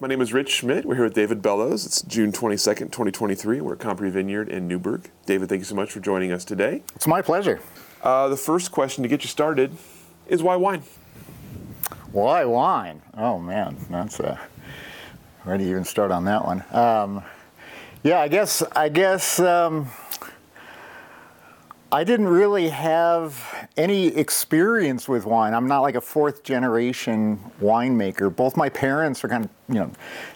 [0.00, 0.84] My name is Rich Schmidt.
[0.84, 1.84] We're here with David Bellows.
[1.84, 3.60] It's June 22nd, 2023.
[3.60, 5.10] We're at Compris Vineyard in Newberg.
[5.26, 6.84] David, thank you so much for joining us today.
[6.94, 7.60] It's my pleasure.
[8.00, 9.76] Uh, the first question to get you started
[10.28, 10.84] is why wine?
[12.12, 13.02] Why wine?
[13.16, 14.38] Oh man, that's a.
[15.42, 16.62] Where do you even start on that one?
[16.70, 17.24] Um,
[18.04, 19.88] yeah, I guess I guess um,
[21.90, 25.54] I didn't really have any experience with wine.
[25.54, 28.34] I'm not like a fourth generation winemaker.
[28.34, 29.90] Both my parents are kind of, you know,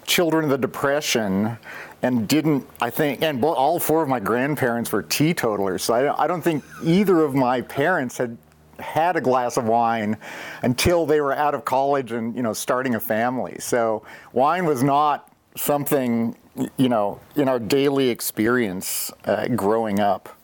[0.07, 1.59] children of the Depression
[2.01, 5.84] and didn't, I think, and all four of my grandparents were teetotalers.
[5.84, 8.38] So I, I don't think either of my parents had
[8.79, 10.16] had a glass of wine
[10.63, 13.57] until they were out of college and, you know, starting a family.
[13.60, 16.35] So wine was not something,
[16.79, 20.35] you know, in our daily experience uh, growing up.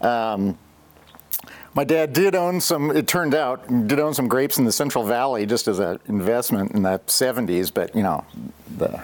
[0.00, 0.58] Um,
[1.74, 5.04] my dad did own some, it turned out, did own some grapes in the Central
[5.04, 8.24] Valley just as an investment in the 70s, but you know,
[8.76, 9.02] the,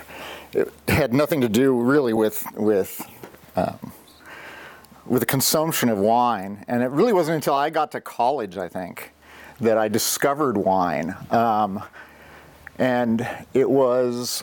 [0.52, 3.08] it had nothing to do really with, with,
[3.54, 3.92] um,
[5.04, 6.64] with the consumption of wine.
[6.66, 9.12] And it really wasn't until I got to college, I think,
[9.60, 11.14] that I discovered wine.
[11.30, 11.82] Um,
[12.78, 14.42] and it was,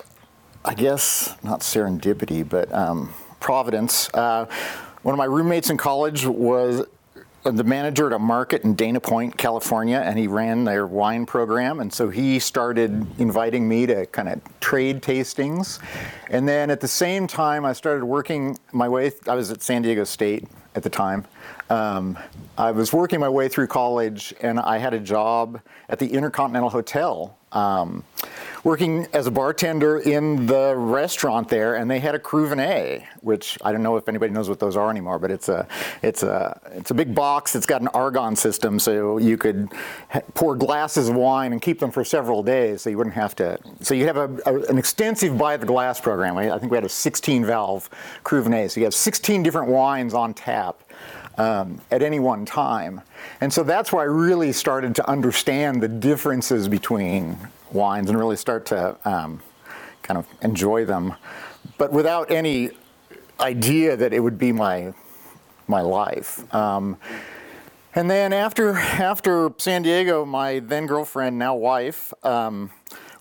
[0.63, 4.09] I guess, not serendipity, but um, providence.
[4.13, 4.45] Uh,
[5.03, 6.85] one of my roommates in college was
[7.43, 11.81] the manager at a market in Dana Point, California, and he ran their wine program.
[11.81, 15.79] And so he started inviting me to kind of trade tastings.
[16.29, 19.81] And then at the same time, I started working my way, I was at San
[19.81, 21.25] Diego State at the time.
[21.69, 22.17] Um,
[22.57, 26.69] I was working my way through college, and I had a job at the Intercontinental
[26.69, 27.35] Hotel.
[27.51, 28.03] Um,
[28.63, 33.71] working as a bartender in the restaurant there, and they had a Cruvinet, which I
[33.71, 35.67] don't know if anybody knows what those are anymore, but it's a
[36.01, 37.55] it's a it's a big box.
[37.55, 39.69] It's got an argon system, so you could
[40.33, 43.57] pour glasses of wine and keep them for several days, so you wouldn't have to.
[43.81, 46.37] So you have a, a, an extensive by the glass program.
[46.37, 47.89] I, I think we had a 16 valve
[48.23, 50.79] Cruvinet, so you have 16 different wines on tap.
[51.35, 53.01] Um, at any one time.
[53.41, 57.39] And so that's where I really started to understand the differences between
[57.73, 59.41] wines and really start to um,
[60.01, 61.15] kind of enjoy them,
[61.77, 62.71] but without any
[63.39, 64.93] idea that it would be my
[65.67, 66.53] my life.
[66.53, 66.97] Um,
[67.95, 72.71] and then after after San Diego, my then girlfriend, now wife, um,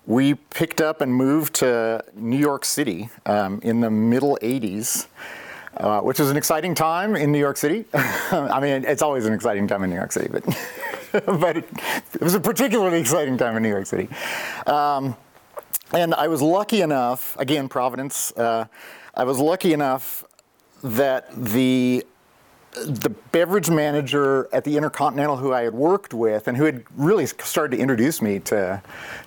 [0.06, 5.06] we picked up and moved to New York City um, in the middle '80s.
[5.74, 7.86] Uh, which was an exciting time in New York City.
[7.94, 10.44] I mean, it's always an exciting time in New York City, but
[11.26, 11.68] but it,
[12.14, 14.08] it, was a particularly exciting time in New York City.
[14.66, 15.16] Um,
[15.92, 18.66] and I was lucky enough, again, Providence, uh,
[19.14, 20.24] I was lucky enough
[20.82, 22.06] that the
[22.74, 27.26] the beverage manager at the Intercontinental who I had worked with and who had really
[27.26, 28.82] started to introduce me to,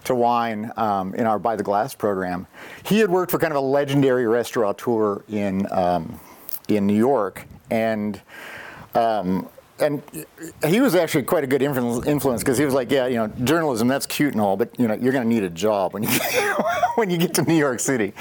[0.06, 2.48] to wine um, in our By the Glass program,
[2.86, 6.20] he had worked for kind of a legendary restaurateur in, um,
[6.68, 7.46] in New York.
[7.70, 8.20] And
[8.96, 9.48] um,
[9.80, 10.02] and
[10.66, 13.88] he was actually quite a good influence because he was like, yeah, you know, journalism
[13.88, 16.10] that's cute and all, but you know, you're going to need a job when you
[16.96, 18.14] when you get to New York City.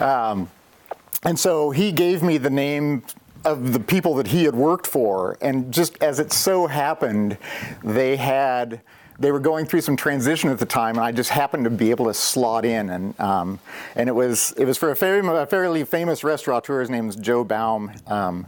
[0.00, 0.50] Um,
[1.22, 3.02] and so he gave me the name
[3.44, 7.38] of the people that he had worked for, and just as it so happened,
[7.84, 8.80] they had
[9.18, 11.90] they were going through some transition at the time, and I just happened to be
[11.90, 13.58] able to slot in, and um,
[13.94, 16.80] and it was it was for a fairly, a fairly famous restaurateur.
[16.80, 17.92] His name is Joe Baum.
[18.06, 18.46] Um,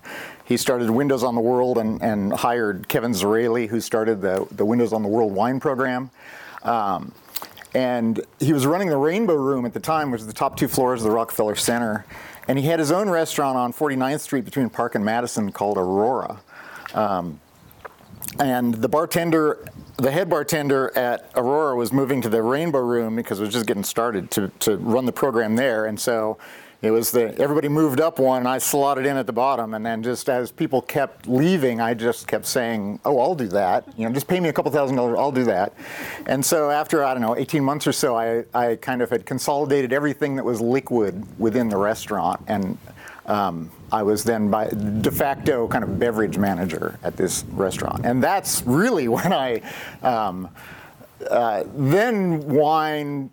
[0.49, 4.65] he started Windows on the World and, and hired Kevin Zraly, who started the the
[4.65, 6.11] Windows on the World wine program.
[6.63, 7.13] Um,
[7.75, 10.67] and he was running the Rainbow Room at the time, which is the top two
[10.67, 12.07] floors of the Rockefeller Center.
[12.49, 16.41] And he had his own restaurant on 49th Street between Park and Madison called Aurora.
[16.95, 17.41] Um,
[18.41, 19.63] and the bartender
[19.99, 23.67] the head bartender at Aurora was moving to the Rainbow Room because it was just
[23.67, 25.85] getting started to, to run the program there.
[25.85, 26.39] And so
[26.81, 29.75] it was the everybody moved up one, and I slotted in at the bottom.
[29.75, 33.85] And then just as people kept leaving, I just kept saying, "Oh, I'll do that.
[33.97, 35.17] You know, just pay me a couple thousand dollars.
[35.19, 35.73] I'll do that."
[36.27, 39.27] And so after I don't know, 18 months or so, I I kind of had
[39.27, 42.79] consolidated everything that was liquid within the restaurant and
[43.29, 48.23] um, I was then by de facto kind of beverage manager at this restaurant, and
[48.23, 49.61] that's really when I
[50.03, 50.49] um,
[51.31, 53.31] uh, then wine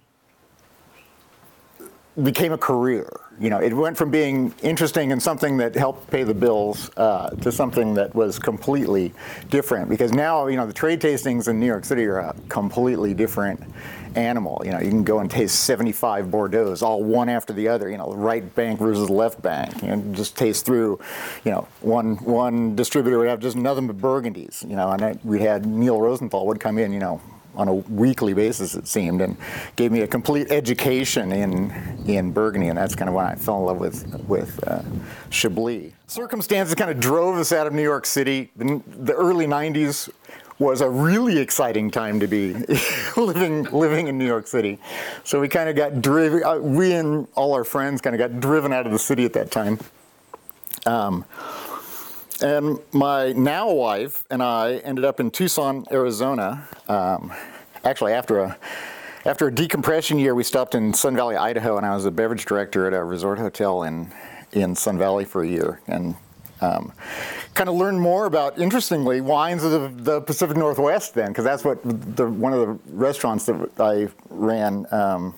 [2.21, 3.09] became a career.
[3.39, 7.29] You know, it went from being interesting and something that helped pay the bills uh,
[7.41, 9.13] to something that was completely
[9.49, 9.89] different.
[9.89, 13.61] Because now, you know, the trade tastings in New York City are a completely different
[14.15, 14.61] animal.
[14.63, 17.89] You know, you can go and taste 75 Bordeaux's, all one after the other.
[17.89, 19.81] You know, right bank versus left bank.
[19.81, 20.99] You know, just taste through.
[21.43, 24.67] You know, one one distributor would have just nothing but Burgundies.
[24.67, 26.93] You know, and I, we had Neal Rosenthal would come in.
[26.93, 27.21] You know,
[27.55, 29.37] on a weekly basis, it seemed, and
[29.75, 31.71] gave me a complete education in
[32.07, 34.81] in Burgundy, and that's kind of why I fell in love with with uh,
[35.29, 35.91] Chablis.
[36.07, 38.51] Circumstances kind of drove us out of New York City.
[38.55, 40.09] The, the early '90s
[40.57, 42.53] was a really exciting time to be
[43.17, 44.79] living living in New York City.
[45.23, 46.43] So we kind of got driven.
[46.43, 49.33] Uh, we and all our friends kind of got driven out of the city at
[49.33, 49.79] that time.
[50.85, 51.25] Um,
[52.41, 56.67] and my now wife and I ended up in Tucson, Arizona.
[56.87, 57.33] Um,
[57.83, 58.57] actually, after a
[59.25, 62.45] after a decompression year, we stopped in Sun Valley, Idaho, and I was a beverage
[62.45, 64.11] director at a resort hotel in
[64.51, 66.15] in Sun Valley for a year, and
[66.61, 66.93] um,
[67.53, 71.13] kind of learned more about, interestingly, wines of the, the Pacific Northwest.
[71.13, 75.33] Then, because that's what the, one of the restaurants that I ran um,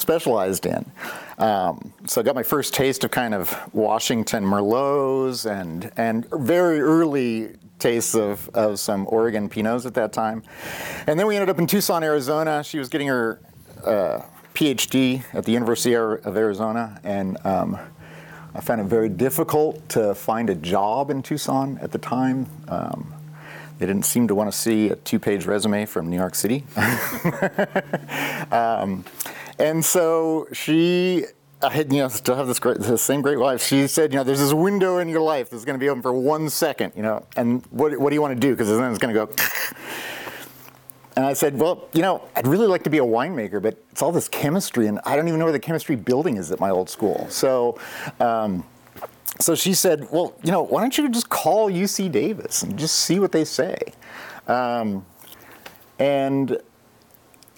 [0.00, 0.90] specialized in.
[1.38, 6.80] Um, so I got my first taste of kind of Washington Merlots and and very
[6.80, 10.42] early tastes of, of some Oregon Pinots at that time.
[11.06, 12.64] And then we ended up in Tucson, Arizona.
[12.64, 13.40] She was getting her
[13.84, 14.22] uh,
[14.54, 17.78] PhD at the University of Arizona, and um,
[18.54, 22.46] I found it very difficult to find a job in Tucson at the time.
[22.66, 23.14] Um,
[23.78, 26.64] they didn't seem to want to see a two-page resume from New York City.
[28.50, 29.04] um,
[29.58, 31.24] and so she,
[31.62, 33.62] I had, you know, still have this great, the same great wife.
[33.62, 36.02] She said, you know, there's this window in your life that's going to be open
[36.02, 38.52] for one second, you know, and what, what do you want to do?
[38.52, 39.32] Because then it's going to go.
[41.18, 44.02] And I said, well, you know, I'd really like to be a winemaker, but it's
[44.02, 46.70] all this chemistry, and I don't even know where the chemistry building is at my
[46.70, 47.26] old school.
[47.28, 47.76] So,
[48.20, 48.64] um,
[49.40, 53.00] so she said, well, you know, why don't you just call UC Davis and just
[53.00, 53.78] see what they say?
[54.46, 55.04] Um,
[55.98, 56.58] and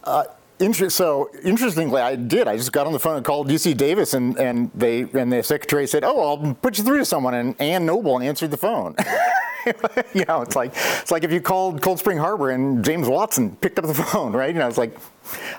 [0.05, 0.25] uh,
[0.61, 2.47] Inter- so interestingly, I did.
[2.47, 5.43] I just got on the phone and called UC Davis, and, and they and the
[5.43, 8.95] secretary said, "Oh, I'll put you through to someone." And Ann Noble answered the phone.
[10.15, 13.57] you know, it's like it's like if you called Cold Spring Harbor and James Watson
[13.57, 14.55] picked up the phone, right?
[14.55, 14.97] You know, it's like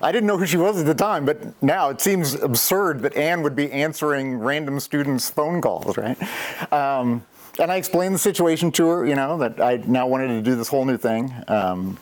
[0.02, 3.16] I didn't know who she was at the time, but now it seems absurd that
[3.16, 6.18] Ann would be answering random students' phone calls, right?
[6.72, 7.26] Um,
[7.60, 10.56] and I explained the situation to her, you know, that I now wanted to do
[10.56, 11.34] this whole new thing.
[11.48, 11.98] Um,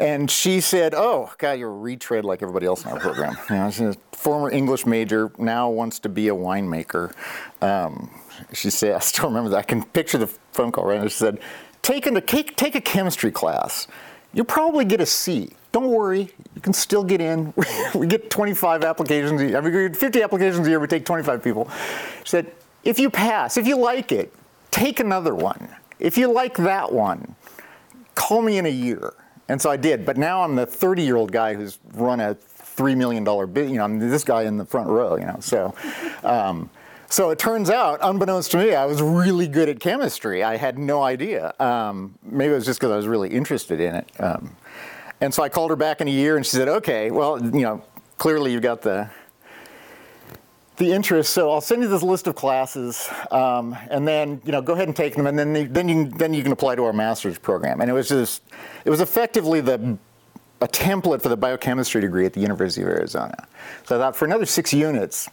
[0.00, 3.36] and she said, "Oh, God, you're a retread like everybody else in our program.
[3.50, 7.12] You know, she's a former English major, now wants to be a winemaker."
[7.60, 8.10] Um,
[8.52, 9.58] she said, "I still remember that.
[9.58, 11.38] I can picture the phone call right now." She said,
[11.82, 13.88] "Take a take, take a chemistry class.
[14.32, 15.50] You'll probably get a C.
[15.72, 17.52] Don't worry, you can still get in.
[17.94, 19.40] we get 25 applications.
[19.40, 20.80] I mean, we get 50 applications a year.
[20.80, 21.68] We take 25 people."
[22.22, 22.52] She said,
[22.84, 24.32] "If you pass, if you like it,
[24.70, 25.68] take another one.
[25.98, 27.34] If you like that one,
[28.14, 29.14] call me in a year."
[29.48, 30.04] And so I did.
[30.04, 33.72] But now I'm the 30 year old guy who's run a $3 million business.
[33.72, 35.38] You know, I'm this guy in the front row, you know.
[35.40, 35.74] So,
[36.22, 36.70] um,
[37.10, 40.44] so it turns out, unbeknownst to me, I was really good at chemistry.
[40.44, 41.54] I had no idea.
[41.58, 44.10] Um, maybe it was just because I was really interested in it.
[44.20, 44.54] Um,
[45.20, 47.62] and so I called her back in a year and she said, okay, well, you
[47.62, 47.82] know,
[48.18, 49.10] clearly you've got the
[50.78, 51.34] the interest.
[51.34, 54.88] So I'll send you this list of classes, um, and then you know go ahead
[54.88, 57.80] and take them, and then then you then you can apply to our master's program.
[57.80, 58.42] And it was just
[58.84, 59.98] it was effectively the
[60.60, 63.46] a template for the biochemistry degree at the University of Arizona.
[63.84, 65.28] So I thought for another six units,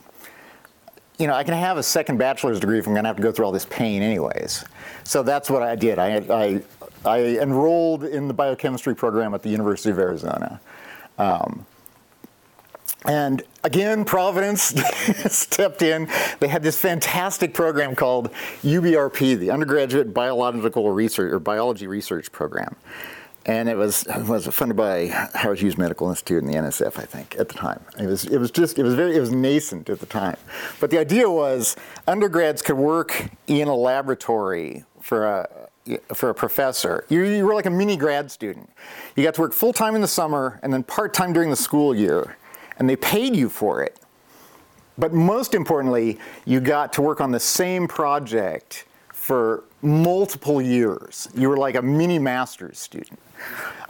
[1.17, 3.24] you know, I can have a second bachelor's degree if I'm going to have to
[3.24, 4.65] go through all this pain anyways.
[5.03, 5.98] So that's what I did.
[5.98, 6.62] I, I,
[7.05, 10.60] I enrolled in the biochemistry program at the University of Arizona.
[11.17, 11.65] Um,
[13.07, 14.62] and again, Providence
[15.27, 16.09] stepped in.
[16.39, 18.31] They had this fantastic program called
[18.63, 22.75] UBRP, the Undergraduate Biological Research or Biology Research Program.
[23.47, 27.05] And it was, it was funded by Howard Hughes Medical Institute and the NSF, I
[27.05, 27.79] think, at the time.
[28.00, 30.38] It was, it was just, it was very, it was nascent at the time.
[30.79, 31.75] But the idea was
[32.07, 35.50] undergrads could work in a laboratory for a,
[36.15, 37.05] for a professor.
[37.09, 38.67] You, you were like a mini grad student.
[39.15, 41.55] You got to work full time in the summer and then part time during the
[41.55, 42.38] school year
[42.77, 44.00] and they paid you for it.
[44.98, 51.27] But most importantly, you got to work on the same project for multiple years.
[51.36, 53.20] You were like a mini master's student.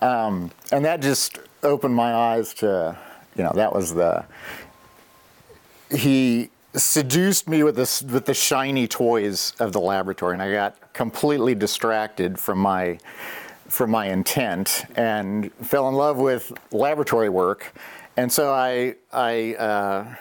[0.02, 2.98] Um, and that just opened my eyes to,
[3.36, 4.26] you know, that was the,
[5.92, 10.94] he seduced me with this with the shiny toys of the laboratory and I got
[10.94, 13.00] completely distracted from my
[13.68, 17.74] from my intent and fell in love with laboratory work
[18.18, 20.16] and so I, I, uh,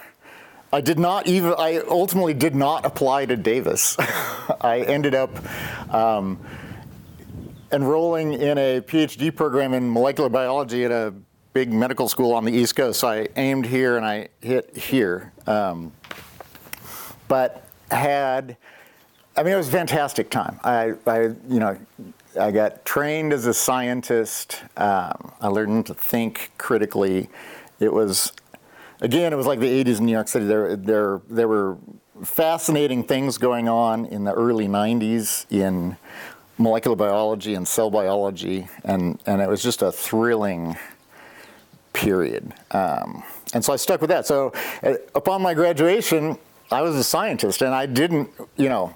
[0.72, 1.54] I did not even.
[1.56, 3.96] I ultimately did not apply to Davis.
[4.60, 5.30] I ended up.
[5.94, 6.38] Um,
[7.74, 11.12] enrolling in a PhD program in molecular biology at a
[11.52, 13.00] big medical school on the East Coast.
[13.00, 15.32] So I aimed here and I hit here.
[15.46, 15.92] Um,
[17.28, 18.56] but had,
[19.36, 20.60] I mean, it was a fantastic time.
[20.62, 21.76] I, I you know,
[22.40, 24.62] I got trained as a scientist.
[24.76, 27.28] Um, I learned to think critically.
[27.80, 28.32] It was,
[29.00, 30.46] again, it was like the 80s in New York City.
[30.46, 31.76] There, there, there were
[32.22, 35.96] fascinating things going on in the early 90s in
[36.58, 40.76] molecular biology and cell biology, and, and it was just a thrilling
[41.92, 42.52] period.
[42.70, 44.26] Um, and so I stuck with that.
[44.26, 44.52] So
[44.82, 46.38] uh, upon my graduation,
[46.70, 48.94] I was a scientist, and I didn't, you know,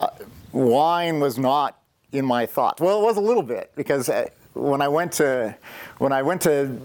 [0.00, 0.08] uh,
[0.52, 1.78] wine was not
[2.12, 2.80] in my thoughts.
[2.80, 5.56] Well, it was a little bit because uh, when I went to
[5.98, 6.78] when I went to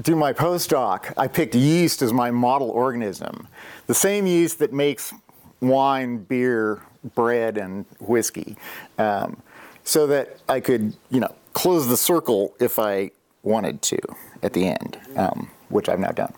[0.00, 3.48] do my postdoc, I picked yeast as my model organism,
[3.86, 5.12] the same yeast that makes
[5.60, 6.82] wine, beer,
[7.14, 8.56] bread and whiskey,
[8.98, 9.42] um,
[9.84, 13.10] so that I could, you know, close the circle if I
[13.42, 13.98] wanted to
[14.42, 16.32] at the end, um, which I've now done.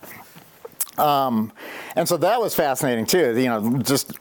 [0.96, 1.52] Um,
[1.96, 3.36] and so that was fascinating too.
[3.38, 4.12] You know, just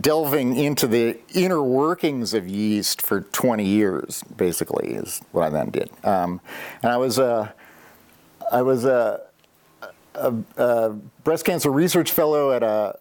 [0.00, 5.70] delving into the inner workings of yeast for 20 years, basically, is what I then
[5.70, 5.90] did.
[6.04, 6.40] Um,
[6.82, 7.54] and I was a,
[8.50, 9.22] I was a,
[10.14, 10.90] a, a
[11.24, 12.98] breast cancer research fellow at a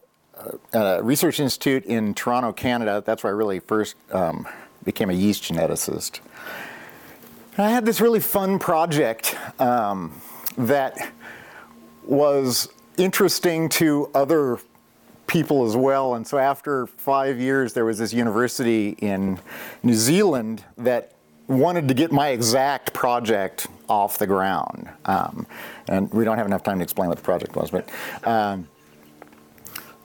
[0.74, 3.02] a research institute in Toronto, Canada.
[3.06, 4.48] That's where I really first um,
[4.84, 6.20] became a yeast geneticist.
[7.58, 10.20] And I had this really fun project um,
[10.58, 11.12] that
[12.04, 14.60] was interesting to other
[15.28, 16.16] people as well.
[16.16, 19.40] And so after five years, there was this university in
[19.82, 21.15] New Zealand that
[21.48, 24.90] wanted to get my exact project off the ground.
[25.06, 25.46] Um,
[25.88, 27.90] and we don't have enough time to explain what the project was, but
[28.24, 28.68] um,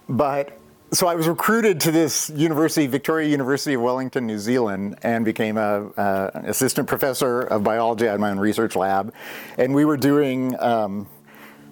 [0.09, 0.59] but
[0.93, 5.57] so I was recruited to this university, Victoria University of Wellington, New Zealand, and became
[5.57, 8.09] a, uh, an assistant professor of biology.
[8.09, 9.15] I had my own research lab,
[9.57, 11.07] and we were doing um,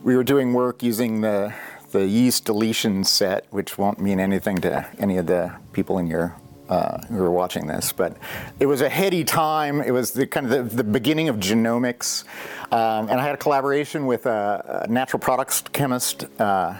[0.02, 1.52] we were doing work using the
[1.90, 6.36] the yeast deletion set, which won't mean anything to any of the people in your
[6.68, 8.16] uh, who are watching this, but
[8.60, 9.80] it was a heady time.
[9.80, 12.24] It was the kind of the, the beginning of genomics,
[12.72, 16.26] um, and I had a collaboration with a, a natural products chemist.
[16.40, 16.78] Uh,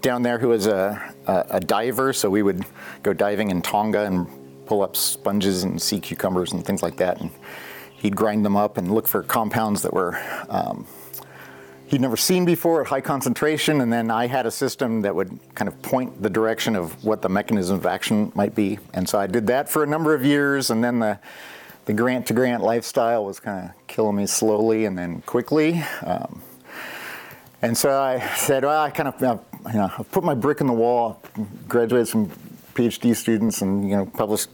[0.00, 2.62] down there who was a, a, a, diver, so we would
[3.02, 4.26] go diving in Tonga and
[4.66, 7.22] pull up sponges and sea cucumbers and things like that.
[7.22, 7.30] And
[7.96, 10.86] he'd grind them up and look for compounds that were um,
[11.86, 13.80] he'd never seen before at high concentration.
[13.80, 17.22] And then I had a system that would kind of point the direction of what
[17.22, 18.78] the mechanism of action might be.
[18.92, 20.70] And so I did that for a number of years.
[20.70, 21.18] And then the
[21.84, 25.82] the grant to grant lifestyle was kind of killing me slowly and then quickly.
[26.02, 26.40] Um,
[27.60, 30.66] and so I said, well, I kind of you know, I've put my brick in
[30.66, 31.22] the wall,
[31.68, 32.30] graduated some
[32.74, 34.50] PhD students, and you know, published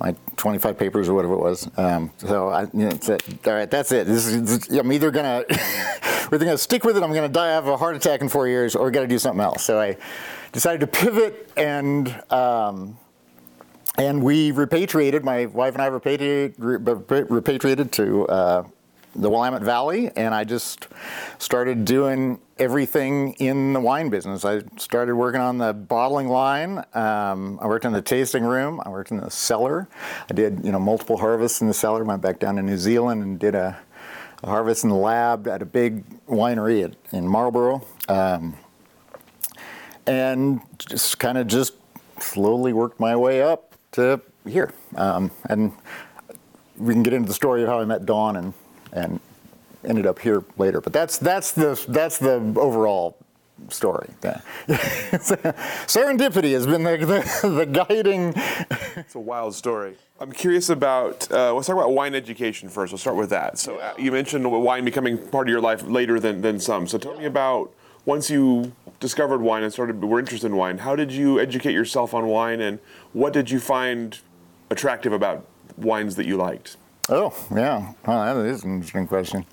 [0.00, 1.68] my 25 papers or whatever it was.
[1.76, 4.06] Um, so I, you know, said, all right, that's it.
[4.06, 5.44] This is, I'm either gonna,
[6.30, 7.02] we're gonna stick with it.
[7.02, 9.18] I'm gonna die, have a heart attack in four years, or we got to do
[9.18, 9.64] something else.
[9.64, 9.96] So I
[10.52, 12.98] decided to pivot, and um,
[13.96, 15.24] and we repatriated.
[15.24, 18.64] My wife and I repatriated, repatriated to uh,
[19.14, 20.88] the Willamette Valley, and I just
[21.38, 24.44] started doing everything in the wine business.
[24.44, 26.78] I started working on the bottling line.
[26.94, 28.80] Um, I worked in the tasting room.
[28.84, 29.88] I worked in the cellar.
[30.30, 32.04] I did you know multiple harvests in the cellar.
[32.04, 33.78] Went back down to New Zealand and did a,
[34.42, 38.56] a harvest in the lab at a big winery at, in Marlborough, um,
[40.06, 41.74] and just kind of just
[42.18, 44.72] slowly worked my way up to here.
[44.96, 45.72] Um, and
[46.76, 48.54] we can get into the story of how I met Dawn and
[48.94, 49.20] and
[49.84, 50.80] ended up here later.
[50.80, 53.16] But that's that's the that's the overall
[53.68, 54.08] story.
[54.22, 54.40] Yeah.
[55.86, 56.96] Serendipity has been the,
[57.42, 58.34] the, the, guiding.
[58.96, 59.96] It's a wild story.
[60.20, 61.30] I'm curious about.
[61.30, 62.92] Uh, let's talk about wine education first.
[62.92, 63.58] We'll start with that.
[63.58, 66.86] So uh, you mentioned wine becoming part of your life later than, than some.
[66.86, 67.72] So tell me about
[68.04, 70.78] once you discovered wine and started were interested in wine.
[70.78, 72.78] How did you educate yourself on wine, and
[73.12, 74.18] what did you find
[74.70, 75.46] attractive about
[75.76, 76.76] wines that you liked?
[77.08, 77.92] Oh, yeah.
[78.06, 79.44] Well, that is an interesting question.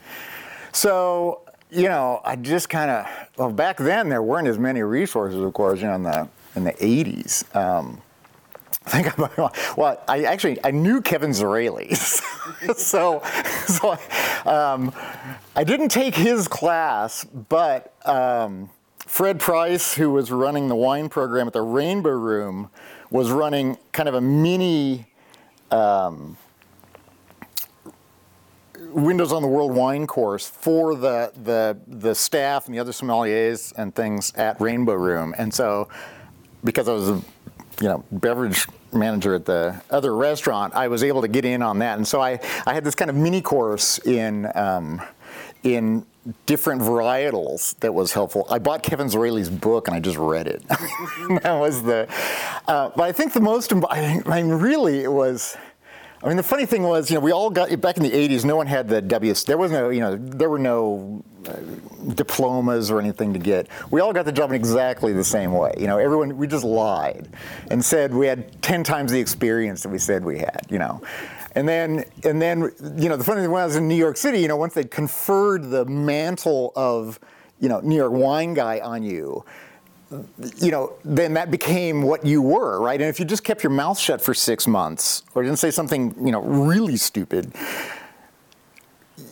[0.72, 5.39] So, you know, I just kind of, well, back then there weren't as many resources,
[5.39, 7.55] of course, you know, in the, in the 80s.
[7.55, 8.01] Um,
[8.86, 11.96] I think I, well, I actually I knew Kevin Zraly,
[12.75, 13.22] so
[13.67, 13.91] so
[14.50, 14.91] um,
[15.55, 21.46] I didn't take his class, but um, Fred Price, who was running the wine program
[21.46, 22.72] at the Rainbow Room,
[23.12, 25.05] was running kind of a mini
[25.70, 26.38] um,
[28.93, 33.74] Windows on the World wine course for the the the staff and the other sommeliers
[33.77, 35.88] and things at Rainbow Room, and so
[36.63, 37.21] because I was a
[37.79, 41.79] you know beverage manager at the other restaurant, I was able to get in on
[41.79, 44.50] that, and so I I had this kind of mini course in.
[44.55, 45.01] Um,
[45.63, 46.05] in
[46.45, 48.45] different varietals that was helpful.
[48.50, 50.63] I bought Kevin Zraly's book and I just read it.
[51.41, 52.07] that was the.
[52.67, 53.74] Uh, but I think the most.
[53.89, 55.57] I mean, really, it was.
[56.23, 58.45] I mean, the funny thing was, you know, we all got back in the '80s.
[58.45, 59.33] No one had the W.
[59.33, 61.53] There was no, you know, there were no uh,
[62.13, 63.67] diplomas or anything to get.
[63.89, 65.73] We all got the job in exactly the same way.
[65.77, 67.27] You know, everyone we just lied
[67.71, 70.67] and said we had ten times the experience that we said we had.
[70.69, 71.01] You know,
[71.55, 74.15] and then, and then, you know, the funny thing when I was in New York
[74.15, 77.19] City, you know, once they conferred the mantle of,
[77.59, 79.43] you know, New York wine guy on you,
[80.58, 83.00] you know, then that became what you were, right?
[83.00, 86.13] And if you just kept your mouth shut for six months or didn't say something,
[86.24, 87.53] you know, really stupid,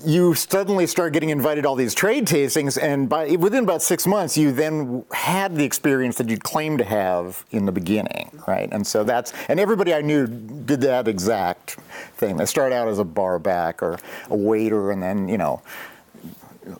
[0.05, 4.37] you suddenly start getting invited all these trade tastings, and by within about six months,
[4.37, 8.69] you then had the experience that you'd claimed to have in the beginning, right?
[8.71, 11.71] And so that's and everybody I knew did that exact
[12.15, 12.37] thing.
[12.37, 13.97] They start out as a bar back or
[14.29, 15.61] a waiter, and then you know.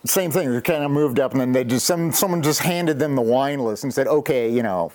[0.06, 0.52] Same thing.
[0.52, 3.22] They kind of moved up, and then they just some someone just handed them the
[3.22, 4.92] wine list and said, "Okay, you know,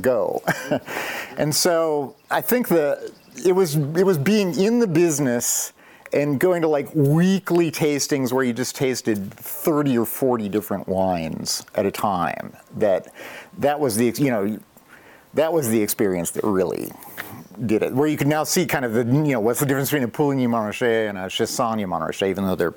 [0.00, 0.42] go."
[1.36, 3.12] and so I think the
[3.44, 5.72] it was it was being in the business
[6.12, 11.64] and going to like weekly tastings where you just tasted 30 or 40 different wines
[11.74, 13.12] at a time that
[13.58, 14.58] that was the you know
[15.34, 16.90] that was the experience that really
[17.66, 19.90] did it where you can now see kind of the you know what's the difference
[19.90, 22.74] between a Puligny Montrachet and a Chassagne Montrachet even though they're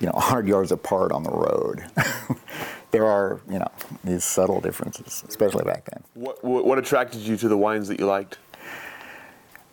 [0.00, 1.84] you know 100 yards apart on the road
[2.90, 3.70] there are you know
[4.02, 8.06] these subtle differences especially back then what, what attracted you to the wines that you
[8.06, 8.38] liked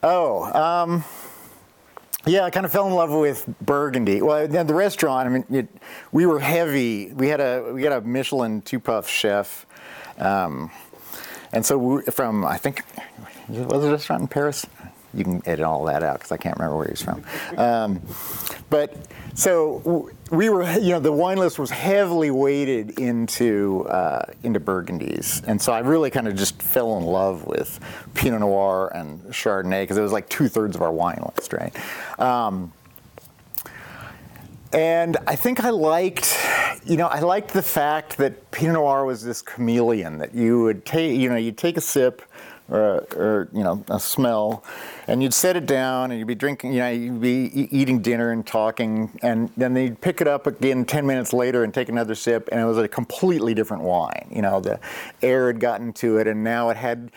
[0.04, 1.04] oh um,
[2.28, 4.22] yeah, I kind of fell in love with Burgundy.
[4.22, 5.28] Well, the restaurant.
[5.28, 5.68] I mean, it,
[6.12, 7.14] we were heavy.
[7.14, 9.66] We had a we had a Michelin two puff chef,
[10.18, 10.70] um,
[11.54, 12.84] and so we, from I think
[13.48, 14.66] was it a restaurant in Paris?
[15.14, 17.24] You can edit all that out because I can't remember where he's from.
[17.58, 18.02] Um,
[18.70, 18.94] but
[19.38, 25.44] so we were, you know, the wine list was heavily weighted into uh, into Burgundies,
[25.46, 27.80] and so I really kind of just fell in love with
[28.16, 31.72] Pinot Noir and Chardonnay because it was like two thirds of our wine list, right?
[32.20, 32.74] Um,
[34.74, 36.36] and I think I liked,
[36.84, 40.84] you know, I liked the fact that Pinot Noir was this chameleon that you would
[40.84, 42.24] take, you know, you'd take a sip
[42.70, 44.64] or, or, you know a smell,
[45.08, 48.32] and you'd set it down and you'd be drinking, you know, you'd be eating dinner
[48.32, 52.16] and talking, and then they'd pick it up again ten minutes later and take another
[52.16, 54.28] sip, and it was a completely different wine.
[54.32, 54.80] You know, the
[55.22, 57.12] air had gotten to it, and now it had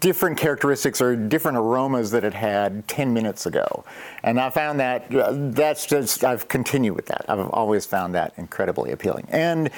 [0.00, 3.84] different characteristics or different aromas that it had 10 minutes ago.
[4.22, 5.06] And I found that
[5.54, 7.24] that's just, I've continued with that.
[7.28, 9.26] I've always found that incredibly appealing.
[9.30, 9.70] And,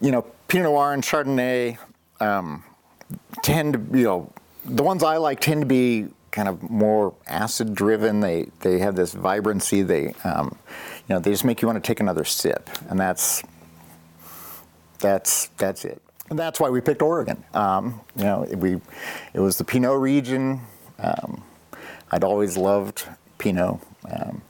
[0.00, 1.78] you know, Pinot Noir and Chardonnay,
[2.20, 2.64] um,
[3.42, 4.32] tend to, you know,
[4.64, 8.20] the ones I like tend to be kind of more acid driven.
[8.20, 9.82] They they have this vibrancy.
[9.82, 10.56] They um,
[11.08, 13.42] you know they just make you want to take another sip, and that's
[14.98, 16.00] that's that's it.
[16.28, 17.42] And that's why we picked Oregon.
[17.54, 18.80] Um, you know, we
[19.34, 20.60] it was the Pinot region.
[20.98, 21.42] Um,
[22.12, 23.04] I'd always loved
[23.38, 23.80] Pinot.
[24.10, 24.42] Um,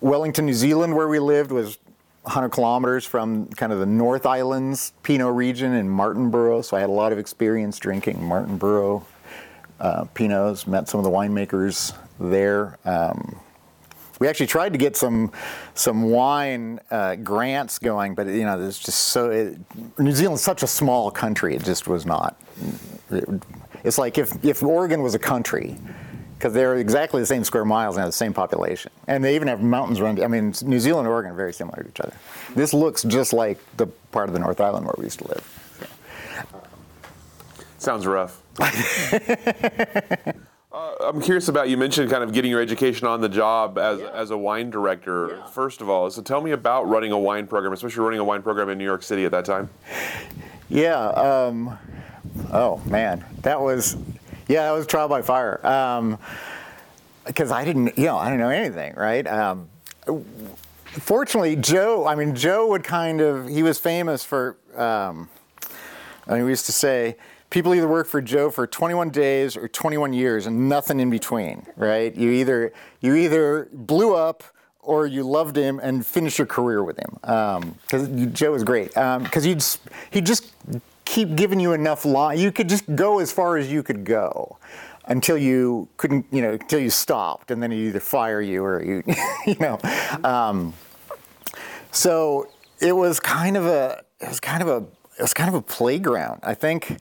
[0.00, 1.78] Wellington, New Zealand, where we lived, was
[2.26, 6.64] 100 kilometers from kind of the North Islands Pinot region in Martinborough.
[6.64, 9.04] So I had a lot of experience drinking Martinborough
[9.78, 12.78] uh, Pinots, met some of the winemakers there.
[12.84, 13.38] Um,
[14.18, 15.30] we actually tried to get some
[15.74, 19.58] some wine uh, grants going, but you know, there's just so it,
[19.98, 21.54] New Zealand's such a small country.
[21.54, 22.40] It just was not.
[23.10, 23.28] It,
[23.84, 25.76] it's like if if Oregon was a country,
[26.46, 28.92] because they're exactly the same square miles and have the same population.
[29.08, 30.22] And they even have mountains around.
[30.22, 32.12] I mean, New Zealand and Oregon are very similar to each other.
[32.54, 35.76] This looks just like the part of the North Island where we used to live.
[35.80, 35.86] So.
[37.78, 38.40] Sounds rough.
[38.60, 38.70] uh,
[41.00, 44.12] I'm curious about you mentioned kind of getting your education on the job as, yeah.
[44.14, 45.30] as a wine director.
[45.30, 45.46] Yeah.
[45.46, 48.42] First of all, so tell me about running a wine program, especially running a wine
[48.42, 49.68] program in New York City at that time.
[50.68, 51.08] Yeah.
[51.08, 51.76] Um,
[52.52, 53.96] oh man, that was
[54.48, 55.58] yeah, that was trial by fire.
[57.24, 59.26] Because um, I didn't, you know, I didn't know anything, right?
[59.26, 59.68] Um,
[60.84, 65.28] fortunately, Joe, I mean, Joe would kind of, he was famous for, um,
[66.26, 67.16] I mean, we used to say,
[67.50, 71.66] people either work for Joe for 21 days or 21 years and nothing in between,
[71.76, 72.14] right?
[72.14, 74.44] You either, you either blew up
[74.80, 77.18] or you loved him and finished your career with him.
[77.20, 78.88] Because um, Joe was great.
[78.88, 79.64] Because um, you'd,
[80.10, 80.52] he'd just
[81.06, 82.38] keep giving you enough line.
[82.38, 84.58] You could just go as far as you could go.
[85.08, 88.82] until you couldn't, you know, until you stopped, and then you either fire you or
[88.82, 89.02] you,
[89.46, 89.78] you know.
[90.24, 90.74] Um,
[91.92, 92.48] so
[92.80, 94.78] it was kind of a, it was kind of a,
[95.18, 96.40] it was kind of a playground.
[96.42, 96.98] I think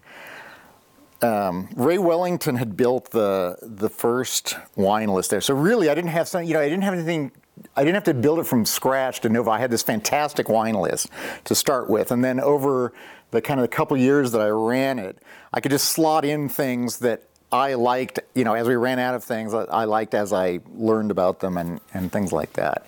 [1.22, 5.42] um, Ray Wellington had built the the first wine list there.
[5.42, 7.32] So really, I didn't have some, you know, I didn't have anything.
[7.76, 9.50] I didn't have to build it from scratch to know.
[9.50, 11.10] I had this fantastic wine list
[11.46, 12.94] to start with, and then over
[13.36, 15.18] the kind of the couple years that I ran it,
[15.54, 18.20] I could just slot in things that I liked.
[18.34, 21.58] You know, as we ran out of things, I, liked as I learned about them
[21.58, 22.86] and and things like that.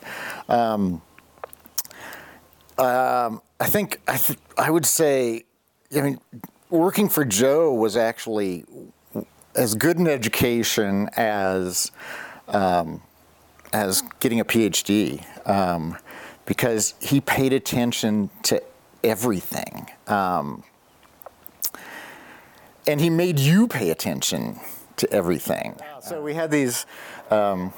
[0.49, 1.01] Um,
[2.77, 5.45] um, I think I, th- I would say,
[5.95, 6.19] I mean,
[6.69, 8.65] working for Joe was actually
[9.55, 11.91] as good an education as
[12.47, 13.01] um,
[13.73, 15.97] as getting a PhD um,
[16.45, 18.61] because he paid attention to
[19.03, 19.89] everything.
[20.07, 20.63] Um,
[22.87, 24.59] and he made you pay attention
[24.97, 25.75] to everything.
[26.01, 26.85] So we had these
[27.29, 27.73] um,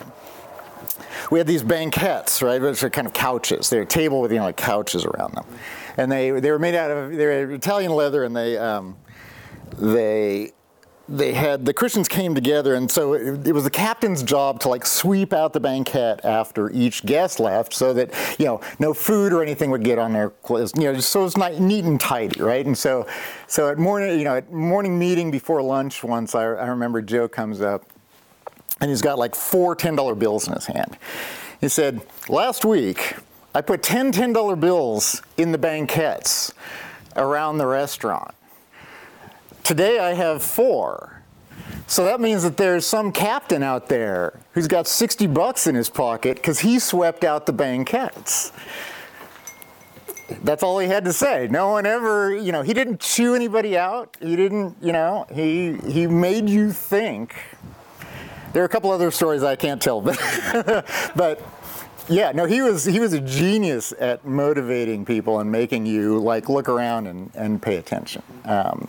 [1.31, 3.69] we had these banquettes, right, which are kind of couches.
[3.69, 5.45] They're a table with you know like couches around them,
[5.97, 8.97] and they they were made out of they were Italian leather, and they um,
[9.77, 10.53] they
[11.09, 14.69] they had the Christians came together, and so it, it, was the captain's job to
[14.69, 19.33] like sweep out the banquette after each guest left, so that you know no food
[19.33, 20.71] or anything would get on their clothes.
[20.75, 22.65] You know, so it's not neat and tidy, right?
[22.65, 23.07] And so,
[23.47, 27.27] so at morning, you know, at morning meeting before lunch, once I, I remember Joe
[27.27, 27.85] comes up,
[28.79, 30.95] and he's got like four ten dollar bills in his hand.
[31.59, 33.15] He said, "Last week,
[33.55, 36.53] I put 10 $10 bills in the banquettes
[37.15, 38.35] around the restaurant."
[39.63, 41.21] Today I have four.
[41.87, 45.89] So that means that there's some captain out there who's got 60 bucks in his
[45.89, 48.51] pocket because he swept out the banquettes.
[50.43, 51.47] That's all he had to say.
[51.49, 54.15] No one ever, you know, he didn't chew anybody out.
[54.21, 57.35] He didn't, you know, he he made you think.
[58.53, 61.41] There are a couple other stories I can't tell, but but
[62.07, 66.49] yeah, no, he was he was a genius at motivating people and making you like
[66.49, 68.21] look around and, and pay attention.
[68.45, 68.87] Um,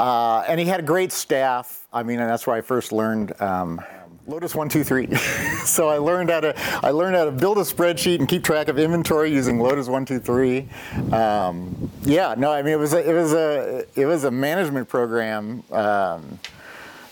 [0.00, 1.86] uh, and he had a great staff.
[1.92, 3.82] I mean, that's where I first learned um,
[4.26, 5.14] Lotus one two three.
[5.64, 8.68] so I learned how to I learned how to build a spreadsheet and keep track
[8.68, 10.68] of inventory using Lotus one two three.
[11.12, 14.88] Um, yeah, no, I mean it was a, it was a it was a management
[14.88, 16.38] program, um,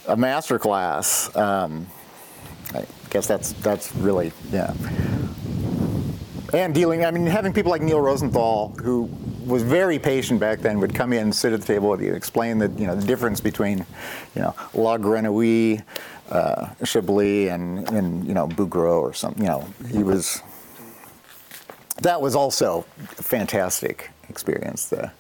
[0.07, 1.35] a master class.
[1.37, 1.87] Um,
[2.73, 4.73] I guess that's that's really yeah.
[6.55, 9.11] And dealing, I mean, having people like Neal Rosenthal who
[9.49, 12.15] was very patient back then, would come in and sit at the table with you,
[12.15, 13.79] explain the, you know, the difference between,
[14.35, 15.83] you know, La Grenouille,
[16.31, 19.43] uh, Chablis, and, and, you know, Bougros or something.
[19.43, 20.43] You know, he was,
[22.03, 24.87] that was also a fantastic experience.
[24.89, 25.11] The,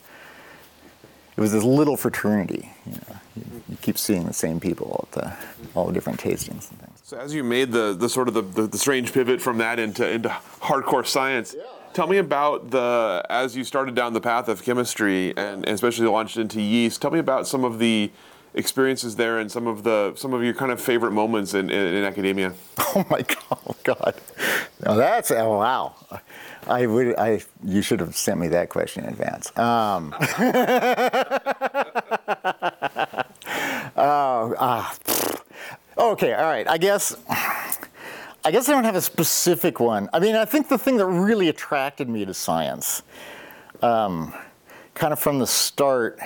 [1.36, 2.72] it was this little fraternity.
[2.86, 5.36] You, know, you, you, keep seeing the same people at the,
[5.74, 7.00] all the different tastings and things.
[7.04, 9.78] So as you made the, the sort of the, the, the strange pivot from that
[9.78, 14.48] into, into hardcore science, yeah Tell me about the as you started down the path
[14.48, 17.02] of chemistry and, especially launched into yeast.
[17.02, 18.10] Tell me about some of the
[18.54, 21.94] experiences there and some of the some of your kind of favorite moments in, in,
[21.94, 22.52] in academia.
[22.94, 24.14] Oh my god, oh god.
[24.84, 25.94] Now that's oh wow.
[26.66, 29.56] I would I you should have sent me that question in advance.
[29.58, 30.14] Um,
[33.96, 34.90] uh, uh,
[35.98, 36.66] okay, all right.
[36.66, 37.14] I guess
[38.48, 40.08] I guess I don't have a specific one.
[40.10, 43.02] I mean, I think the thing that really attracted me to science,
[43.82, 44.32] um,
[44.94, 46.18] kind of from the start,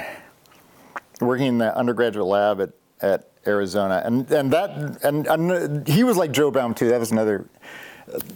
[1.20, 4.70] working in the undergraduate lab at, at Arizona, and and that
[5.02, 6.90] and, and he was like Joe Baum too.
[6.90, 7.44] That was another.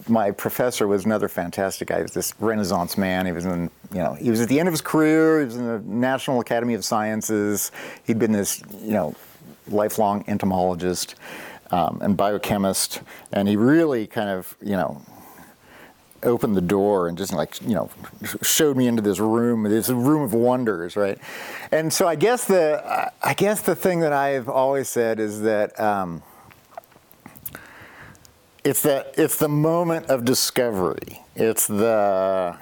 [0.09, 1.99] My professor was another fantastic guy.
[1.99, 3.25] He was this Renaissance man.
[3.25, 5.39] He was in, you know, he was at the end of his career.
[5.39, 7.71] He was in the National Academy of Sciences.
[8.05, 9.15] He'd been this, you know,
[9.69, 11.15] lifelong entomologist
[11.71, 13.03] um, and biochemist,
[13.33, 15.03] and he really kind of, you know,
[16.23, 17.89] opened the door and just like you know
[18.43, 21.19] showed me into this room this room of wonders right?
[21.71, 25.79] And so i guess the i guess the thing that i've always said is that
[25.79, 26.23] um,
[28.67, 31.23] it's that it's the moment of discovery.
[31.37, 32.57] It's the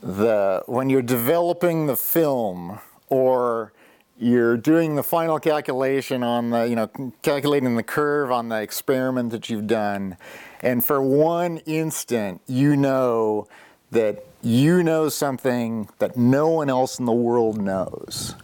[0.00, 3.72] the when you're developing the film or
[4.18, 6.88] you're doing the final calculation on the, you know,
[7.22, 10.16] calculating the curve on the experiment that you've done.
[10.60, 13.48] And for one instant, you know
[13.90, 18.34] that you know something that no one else in the world knows.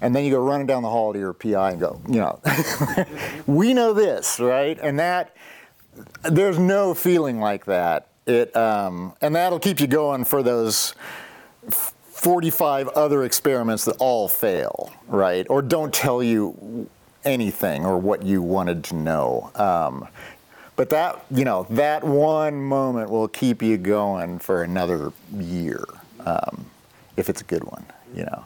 [0.00, 2.40] And then you go running down the hall to your PI and go, you know,
[3.46, 4.78] we know this, right?
[4.80, 5.36] And that,
[6.22, 8.08] there's no feeling like that.
[8.26, 10.94] It, um, and that'll keep you going for those
[12.20, 15.46] 45 other experiments that all fail, right?
[15.48, 16.86] Or don't tell you
[17.24, 19.50] anything or what you wanted to know.
[19.54, 20.06] Um,
[20.76, 25.82] but that, you know, that one moment will keep you going for another year,
[26.26, 26.66] um,
[27.16, 28.44] if it's a good one, you know.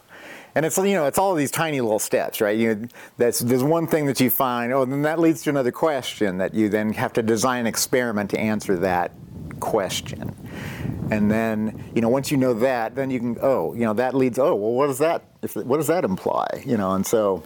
[0.55, 2.57] And it's you know it's all these tiny little steps, right?
[2.57, 6.37] You that's there's one thing that you find, oh, then that leads to another question
[6.37, 9.11] that you then have to design an experiment to answer that
[9.59, 10.35] question.
[11.11, 14.15] And then you know once you know that, then you can oh you know that
[14.15, 17.43] leads oh well what does that what does that imply you know and so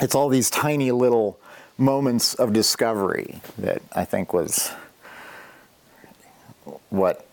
[0.00, 1.38] it's all these tiny little
[1.78, 4.72] moments of discovery that I think was
[6.90, 7.26] what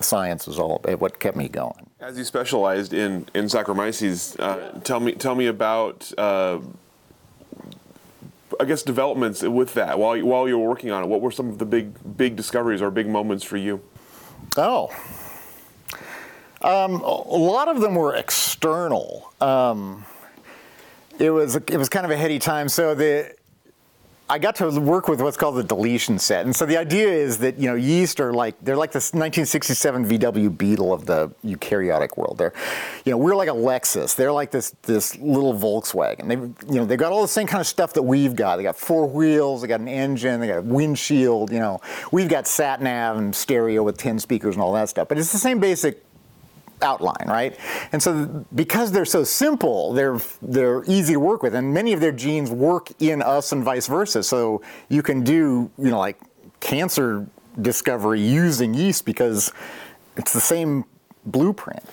[0.00, 1.90] science was all about, what kept me going.
[2.00, 6.10] As you specialized in in Saccharomyces, uh, tell me tell me about.
[6.16, 6.60] Uh,
[8.60, 11.06] I guess developments with that while while you were working on it.
[11.06, 13.80] What were some of the big big discoveries or big moments for you?
[14.56, 14.90] Oh,
[16.60, 19.32] um, a lot of them were external.
[19.40, 20.04] Um,
[21.18, 22.68] it was it was kind of a heady time.
[22.68, 23.34] So the
[24.30, 26.44] I got to work with what's called the deletion set.
[26.44, 30.06] And so the idea is that, you know, yeast are like, they're like this 1967
[30.06, 32.36] VW Beetle of the eukaryotic world.
[32.36, 32.52] They're,
[33.06, 34.14] you know, we're like a Lexus.
[34.14, 36.28] They're like this, this little Volkswagen.
[36.28, 38.56] They've, you know, they've got all the same kind of stuff that we've got.
[38.56, 41.80] They got four wheels, they got an engine, they got a windshield, you know.
[42.12, 45.08] We've got sat nav and stereo with 10 speakers and all that stuff.
[45.08, 46.02] But it's the same basic
[46.82, 47.58] outline, right?
[47.92, 52.00] And so because they're so simple, they're they're easy to work with, and many of
[52.00, 54.22] their genes work in us and vice versa.
[54.22, 56.18] So you can do you know like
[56.60, 57.26] cancer
[57.60, 59.52] discovery using yeast because
[60.16, 60.84] it's the same
[61.26, 61.84] blueprint.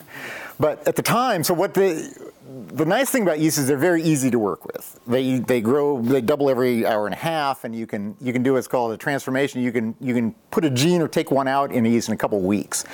[0.59, 4.01] But at the time, so what the the nice thing about yeast is they're very
[4.01, 4.99] easy to work with.
[5.07, 8.43] They they grow they double every hour and a half, and you can you can
[8.43, 9.61] do what's called a transformation.
[9.61, 12.17] You can you can put a gene or take one out in yeast in a
[12.17, 12.85] couple of weeks.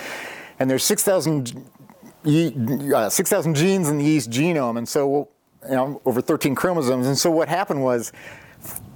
[0.59, 1.65] And there's 6,000
[2.25, 5.29] uh, 6,000 genes in the yeast genome, and so
[5.63, 7.07] you know, over 13 chromosomes.
[7.07, 8.11] And so what happened was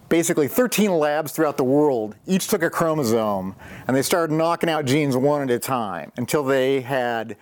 [0.10, 3.56] basically 13 labs throughout the world each took a chromosome
[3.88, 7.36] and they started knocking out genes one at a time until they had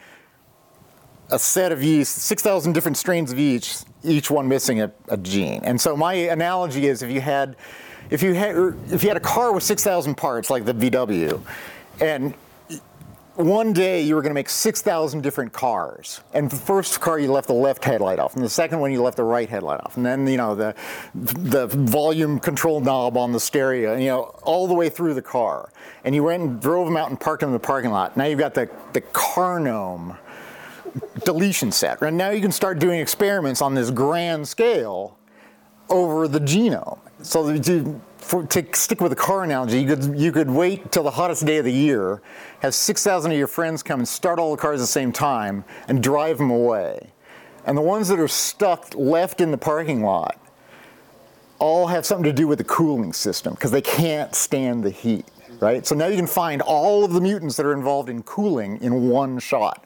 [1.29, 5.61] a set of yeast, 6,000 different strains of each, each one missing a, a, gene.
[5.63, 7.55] And so my analogy is if you had,
[8.09, 8.55] if you had,
[8.91, 11.41] if you had a car with 6,000 parts like the VW,
[11.99, 12.33] and
[13.35, 16.21] one day you were going to make 6,000 different cars.
[16.33, 19.01] And the first car you left the left headlight off, and the second one you
[19.01, 19.97] left the right headlight off.
[19.97, 20.75] And then, you know, the,
[21.15, 25.71] the volume control knob on the stereo, you know, all the way through the car.
[26.03, 28.15] And you went and drove them out and parked them in the parking lot.
[28.15, 30.17] Now you've got the, the carnome
[31.25, 32.01] deletion set.
[32.01, 35.17] And now you can start doing experiments on this grand scale
[35.89, 36.99] over the genome.
[37.23, 41.03] So to, for, to stick with the car analogy, you could, you could wait till
[41.03, 42.21] the hottest day of the year,
[42.59, 45.63] have 6,000 of your friends come and start all the cars at the same time
[45.87, 47.11] and drive them away.
[47.65, 50.37] And the ones that are stuck left in the parking lot
[51.59, 55.25] all have something to do with the cooling system because they can't stand the heat,
[55.61, 55.85] right?
[55.85, 59.07] So now you can find all of the mutants that are involved in cooling in
[59.07, 59.85] one shot.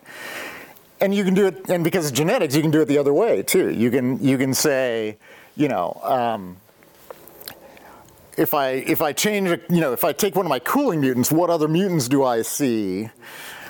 [1.00, 3.14] And you can do it, and because it's genetics, you can do it the other
[3.14, 3.70] way too.
[3.70, 5.18] You can, you can say,
[5.56, 6.58] you know, um,
[8.38, 11.32] if I if I change, you know, if I take one of my cooling mutants,
[11.32, 13.10] what other mutants do I see?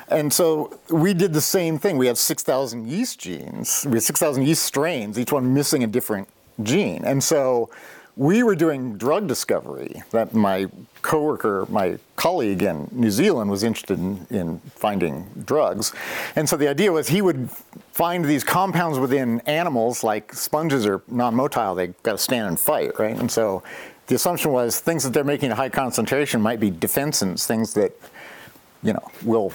[0.09, 1.97] And so we did the same thing.
[1.97, 3.85] We had 6,000 yeast genes.
[3.89, 6.29] We had 6,000 yeast strains, each one missing a different
[6.63, 7.03] gene.
[7.03, 7.69] And so
[8.15, 10.67] we were doing drug discovery that my
[11.01, 15.93] coworker, my colleague in New Zealand was interested in, in, finding drugs.
[16.35, 17.49] And so the idea was he would
[17.91, 22.97] find these compounds within animals, like sponges are non-motile, they got to stand and fight,
[22.97, 23.15] right?
[23.15, 23.61] And so
[24.07, 27.91] the assumption was things that they're making at high concentration might be defensins, things that,
[28.81, 29.51] you know, will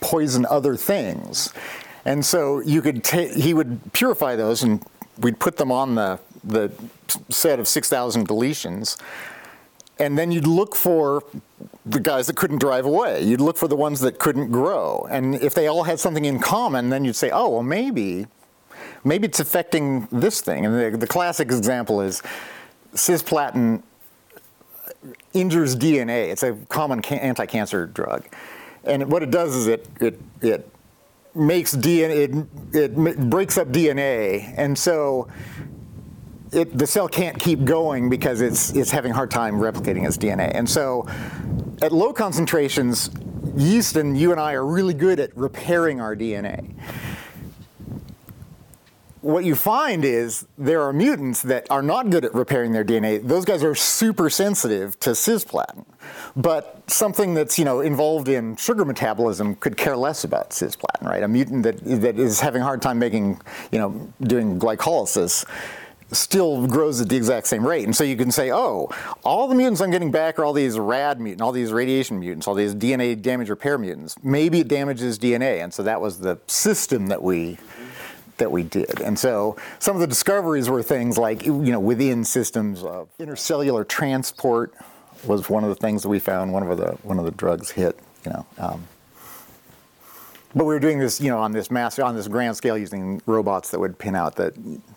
[0.00, 1.52] poison other things.
[2.04, 4.84] And so you could ta- he would purify those and
[5.18, 6.72] we'd put them on the, the
[7.28, 9.00] set of 6,000 deletions.
[10.00, 11.24] And then you'd look for
[11.84, 13.22] the guys that couldn't drive away.
[13.22, 15.06] You'd look for the ones that couldn't grow.
[15.10, 18.26] And if they all had something in common, then you'd say, oh, well, maybe,
[19.04, 20.66] maybe it's affecting this thing.
[20.66, 22.22] And the, the classic example is
[22.94, 23.82] cisplatin
[25.32, 26.28] injures DNA.
[26.30, 28.26] It's a common anti-cancer drug,
[28.84, 30.70] and what it does is it it it
[31.34, 35.28] makes DNA it, it breaks up DNA, and so
[36.52, 40.16] it, the cell can't keep going because it's it's having a hard time replicating its
[40.16, 40.50] DNA.
[40.54, 41.06] And so,
[41.82, 43.10] at low concentrations,
[43.56, 46.74] yeast and you and I are really good at repairing our DNA
[49.20, 53.26] what you find is there are mutants that are not good at repairing their DNA.
[53.26, 55.84] Those guys are super sensitive to cisplatin.
[56.36, 61.22] But something that's you know involved in sugar metabolism could care less about cisplatin, right?
[61.22, 63.40] A mutant that that is having a hard time making
[63.72, 65.44] you know doing glycolysis
[66.12, 67.84] still grows at the exact same rate.
[67.84, 68.88] And so you can say, oh,
[69.24, 72.48] all the mutants I'm getting back are all these rad mutants, all these radiation mutants,
[72.48, 74.16] all these DNA damage repair mutants.
[74.22, 75.62] Maybe it damages DNA.
[75.62, 77.58] And so that was the system that we
[78.38, 79.00] that we did.
[79.00, 83.86] And so some of the discoveries were things like, you know, within systems of intercellular
[83.86, 84.74] transport
[85.24, 86.52] was one of the things that we found.
[86.52, 88.46] One of the one of the drugs hit, you know.
[88.58, 88.88] Um,
[90.54, 93.20] but we were doing this, you know, on this mass, on this grand scale, using
[93.26, 94.52] robots that would pin out the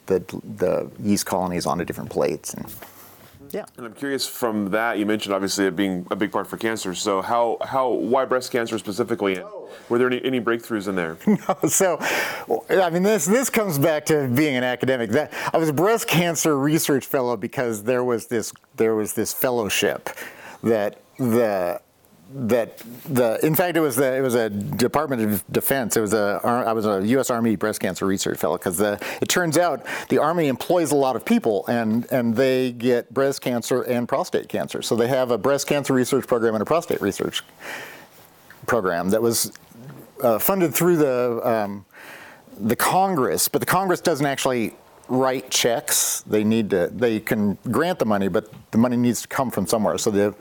[0.05, 0.19] the,
[0.57, 2.53] the yeast colonies onto different plates.
[2.53, 2.65] And,
[3.53, 3.65] yeah.
[3.77, 6.95] And I'm curious from that, you mentioned obviously it being a big part for cancer.
[6.95, 9.41] So how, how why breast cancer specifically?
[9.89, 11.17] Were there any, any breakthroughs in there?
[11.27, 11.97] no, so,
[12.69, 15.11] I mean, this, this comes back to being an academic.
[15.11, 19.33] That, I was a breast cancer research fellow because there was this, there was this
[19.33, 20.09] fellowship
[20.63, 21.81] that the
[22.33, 22.77] that
[23.09, 25.97] the in fact it was the it was a Department of Defense.
[25.97, 27.29] It was a I was a U.S.
[27.29, 31.25] Army breast cancer research fellow because it turns out the Army employs a lot of
[31.25, 34.81] people and and they get breast cancer and prostate cancer.
[34.81, 37.43] So they have a breast cancer research program and a prostate research
[38.65, 39.51] program that was
[40.23, 41.85] uh, funded through the um,
[42.59, 44.75] the Congress, but the Congress doesn't actually
[45.07, 46.21] write checks.
[46.21, 49.67] They need to they can grant the money, but the money needs to come from
[49.67, 49.97] somewhere.
[49.97, 50.35] So the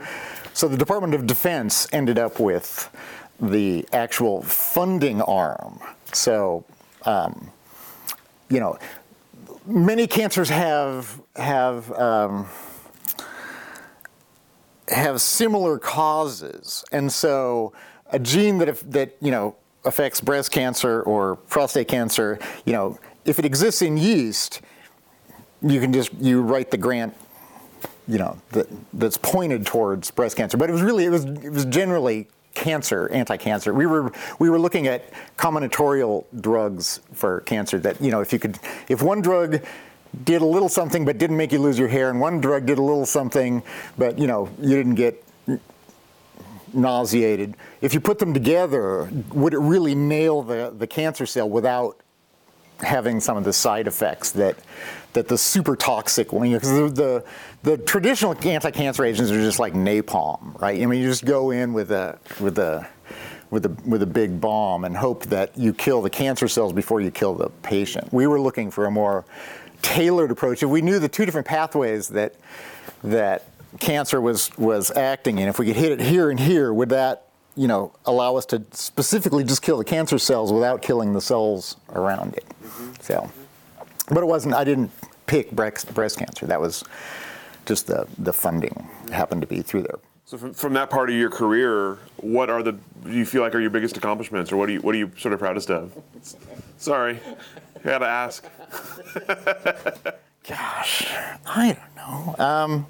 [0.52, 2.90] so the Department of Defense ended up with
[3.40, 5.80] the actual funding arm.
[6.12, 6.64] So,
[7.04, 7.50] um,
[8.48, 8.78] you know,
[9.66, 12.46] many cancers have have um,
[14.88, 17.72] have similar causes, and so
[18.12, 22.98] a gene that if, that you know affects breast cancer or prostate cancer, you know,
[23.24, 24.60] if it exists in yeast,
[25.62, 27.14] you can just you write the grant
[28.10, 30.56] you know, that, that's pointed towards breast cancer.
[30.56, 33.72] But it was really, it was, it was generally cancer, anti-cancer.
[33.72, 37.78] We were we were looking at combinatorial drugs for cancer.
[37.78, 39.62] That you know, if you could, if one drug
[40.24, 42.78] did a little something but didn't make you lose your hair, and one drug did
[42.78, 43.62] a little something
[43.96, 45.24] but you know you didn't get
[46.72, 47.54] nauseated.
[47.80, 52.00] If you put them together, would it really nail the, the cancer cell without
[52.82, 54.56] having some of the side effects that
[55.12, 57.24] that the super toxic one, because the, the,
[57.64, 60.80] the traditional anti-cancer agents are just like napalm, right?
[60.80, 62.88] I mean, you just go in with a with a
[63.50, 67.00] with a with a big bomb and hope that you kill the cancer cells before
[67.00, 68.12] you kill the patient.
[68.12, 69.24] We were looking for a more
[69.82, 70.62] tailored approach.
[70.62, 72.34] If we knew the two different pathways that
[73.02, 73.46] that
[73.80, 77.29] cancer was was acting in, if we could hit it here and here, would that
[77.56, 81.76] you know allow us to specifically just kill the cancer cells without killing the cells
[81.90, 82.44] around it?
[82.62, 82.92] Mm-hmm.
[83.00, 83.30] So.
[84.12, 84.90] But it wasn't, I didn't
[85.26, 86.44] pick breast, breast cancer.
[86.44, 86.82] That was
[87.64, 90.00] just the, the funding happened to be through there.
[90.24, 92.72] So from, from that part of your career, what are the,
[93.04, 95.12] do you feel like are your biggest accomplishments or what are you, what are you
[95.16, 95.96] sort of proudest of?
[96.78, 97.20] Sorry,
[97.76, 98.44] I gotta ask.
[100.48, 101.06] Gosh,
[101.46, 102.44] I don't know.
[102.44, 102.86] Um,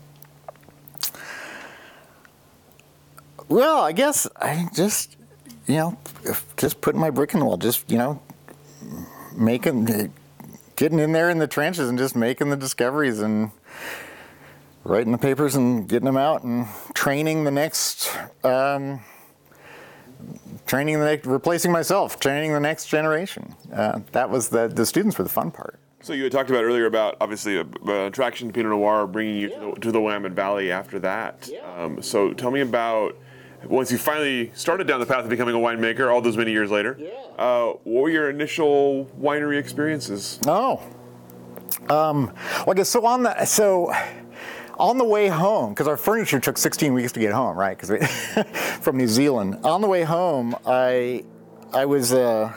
[3.51, 5.17] well, I guess I just,
[5.67, 5.99] you know,
[6.57, 8.23] just putting my brick in the wall, just, you know,
[9.37, 10.13] making,
[10.77, 13.51] getting in there in the trenches and just making the discoveries and
[14.85, 19.01] writing the papers and getting them out and training the next um,
[20.67, 25.19] training the next replacing myself training the next generation uh, that was the the students
[25.19, 28.49] were the fun part so you had talked about earlier about obviously a, a attraction
[28.49, 29.59] to Pinot Noir bringing you yeah.
[29.59, 31.47] to, the, to, the, Willamette Valley after that.
[31.53, 31.61] Yeah.
[31.75, 33.19] Um, so tell me about
[33.65, 36.71] once you finally started down the path of becoming a winemaker, all those many years
[36.71, 37.11] later, yeah.
[37.39, 40.41] uh, what were your initial winery experiences?
[40.47, 40.83] Oh,
[41.89, 43.93] um, well, I guess so on the so
[44.79, 47.77] on the way home because our furniture took 16 weeks to get home, right?
[47.77, 48.43] Because we
[48.81, 49.59] from New Zealand.
[49.65, 51.25] On the way home, I
[51.73, 52.53] I was uh,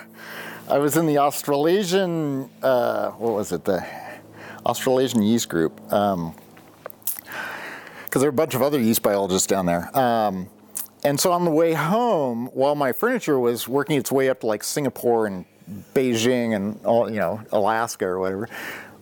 [0.69, 3.85] I was in the Australasian uh, what was it the
[4.65, 5.79] Australasian yeast group.
[5.91, 6.35] Um,
[8.05, 9.97] because there are a bunch of other yeast biologists down there.
[9.97, 10.47] Um,
[11.03, 14.47] and so on the way home, while my furniture was working its way up to
[14.47, 15.45] like Singapore and
[15.93, 18.49] Beijing and all, you know, Alaska or whatever,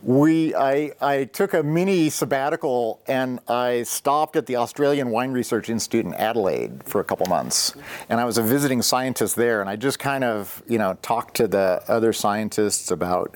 [0.04, 5.70] we I, I took a mini sabbatical and I stopped at the Australian Wine Research
[5.70, 7.76] Institute in Adelaide for a couple months.
[8.10, 11.36] And I was a visiting scientist there and I just kind of, you know, talked
[11.36, 13.36] to the other scientists about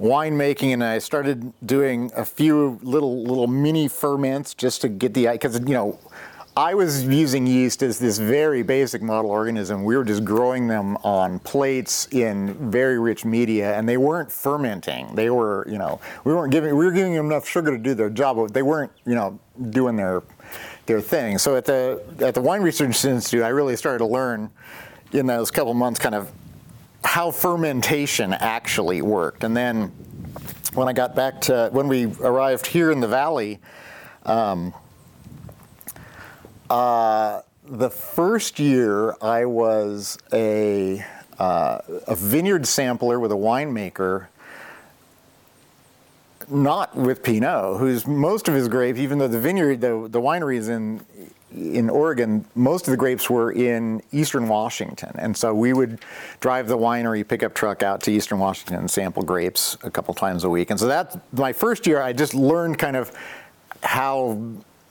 [0.00, 5.28] winemaking and I started doing a few little little mini ferments just to get the
[5.28, 6.00] because you know
[6.54, 9.84] I was using yeast as this very basic model organism.
[9.84, 15.14] We were just growing them on plates in very rich media, and they weren't fermenting.
[15.14, 17.94] They were, you know, we weren't giving we were giving them enough sugar to do
[17.94, 19.40] their job, but they weren't, you know,
[19.70, 20.22] doing their
[20.84, 21.38] their thing.
[21.38, 24.50] So at the at the Wine Research Institute, I really started to learn
[25.12, 26.30] in those couple months kind of
[27.02, 29.42] how fermentation actually worked.
[29.42, 29.84] And then
[30.74, 33.58] when I got back to when we arrived here in the valley.
[34.24, 34.74] Um,
[36.72, 41.04] uh, the first year I was a,
[41.38, 44.28] uh, a vineyard sampler with a winemaker,
[46.48, 50.56] not with Pinot, who's most of his grapes, even though the vineyard, the, the winery
[50.56, 51.04] is in,
[51.54, 55.12] in Oregon, most of the grapes were in eastern Washington.
[55.18, 55.98] And so we would
[56.40, 60.44] drive the winery pickup truck out to eastern Washington and sample grapes a couple times
[60.44, 60.70] a week.
[60.70, 63.12] And so that, my first year, I just learned kind of
[63.82, 64.38] how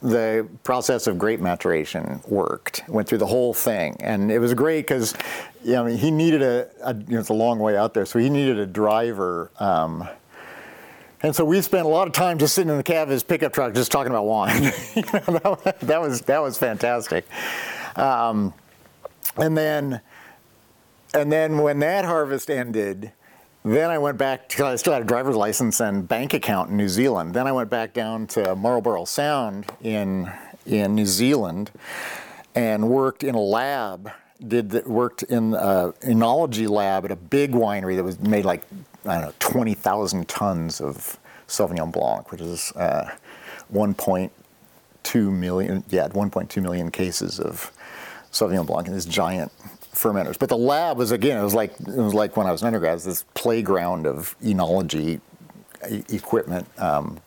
[0.02, 2.82] the process of grape maturation worked.
[2.88, 5.14] Went through the whole thing, and it was great because,
[5.64, 8.18] you know, he needed a, a, you know, it's a long way out there, so
[8.18, 9.50] he needed a driver.
[9.60, 10.08] Um,
[11.22, 13.22] and so we spent a lot of time just sitting in the cab of his
[13.22, 14.64] pickup truck, just talking about wine.
[14.94, 17.24] you know, that, that, was that was fantastic.
[17.94, 18.52] Um,
[19.36, 20.00] and then,
[21.14, 23.12] and then when that harvest ended,
[23.64, 26.76] then I went back to, I still had a driver's license and bank account in
[26.76, 27.34] New Zealand.
[27.34, 30.30] Then I went back down to Marlborough Sound in,
[30.66, 31.70] in New Zealand
[32.54, 34.10] and worked in a lab,
[34.46, 38.64] did the, worked in an enology lab at a big winery that was made like,
[39.06, 43.10] I don't know, 20,000 tons of Sauvignon Blanc, which is uh,
[43.72, 47.70] 1.2 million, yeah, 1.2 million cases of
[48.32, 49.52] Sauvignon Blanc in this giant
[49.94, 50.38] fermenters.
[50.38, 52.68] But the lab was again, it was like it was like when I was an
[52.68, 55.20] undergrad, was this playground of enology
[56.10, 56.66] equipment.
[56.78, 57.20] Um,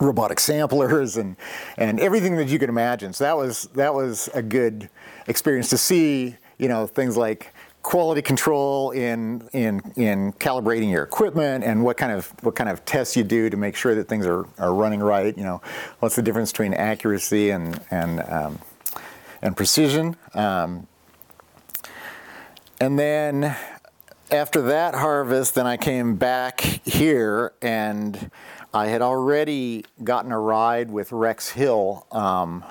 [0.00, 1.36] robotic samplers and
[1.76, 3.12] and everything that you could imagine.
[3.12, 4.88] So that was that was a good
[5.26, 11.64] experience to see, you know, things like quality control in in in calibrating your equipment
[11.64, 14.26] and what kind of what kind of tests you do to make sure that things
[14.26, 15.36] are, are running right.
[15.36, 15.60] You know,
[16.00, 18.58] what's the difference between accuracy and and um,
[19.42, 20.16] and precision.
[20.34, 20.86] Um,
[22.80, 23.56] and then
[24.30, 28.30] after that harvest, then I came back here and
[28.72, 32.06] I had already gotten a ride with Rex Hill.
[32.12, 32.64] Um,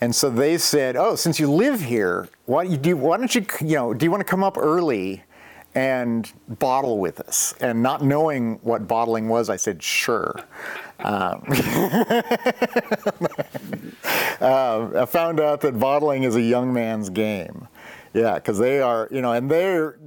[0.00, 3.46] and so they said, "Oh, since you live here, why, you do, why don't you,
[3.60, 5.22] you know, do you want to come up early
[5.74, 10.34] and bottle with us?" And not knowing what bottling was, I said, "Sure."
[11.00, 11.44] Um,
[14.40, 17.68] uh, I found out that bottling is a young man's game.
[18.14, 19.98] Yeah, because they are, you know, and they're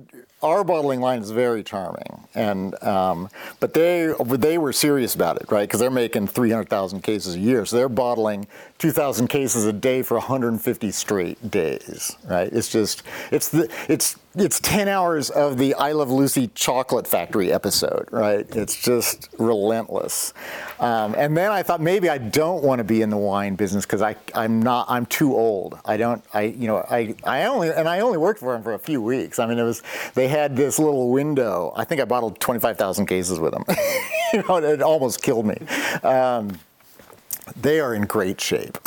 [0.41, 3.29] our bottling line is very charming, and um,
[3.59, 5.67] but they they were serious about it, right?
[5.67, 8.47] Because they're making 300,000 cases a year, so they're bottling
[8.79, 12.51] 2,000 cases a day for 150 straight days, right?
[12.51, 17.53] It's just it's the it's it's 10 hours of the I Love Lucy chocolate factory
[17.53, 18.47] episode, right?
[18.55, 20.33] It's just relentless.
[20.79, 23.85] Um, and then I thought maybe I don't want to be in the wine business
[23.85, 25.77] because I I'm not I'm too old.
[25.85, 28.73] I don't I you know I I only and I only worked for them for
[28.73, 29.37] a few weeks.
[29.37, 29.83] I mean it was
[30.15, 31.71] they had this little window.
[31.75, 33.65] I think I bottled 25,000 cases with them.
[34.33, 35.57] you know, it almost killed me.
[36.03, 36.59] Um,
[37.59, 38.77] they are in great shape.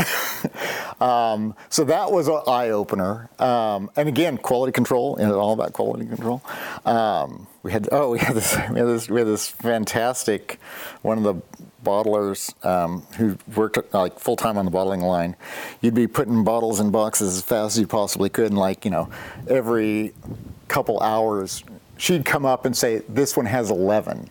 [1.00, 3.28] um, so that was an eye opener.
[3.38, 6.42] Um, and again, quality control, and it's all about quality control.
[6.86, 10.58] Um, we had oh we had this we had this we had this fantastic
[11.02, 11.34] one of the
[11.84, 15.36] bottlers um, who worked like full time on the bottling line.
[15.82, 18.90] You'd be putting bottles in boxes as fast as you possibly could, and like you
[18.90, 19.10] know
[19.48, 20.14] every
[20.68, 21.62] couple hours
[21.96, 24.30] she'd come up and say this one has 11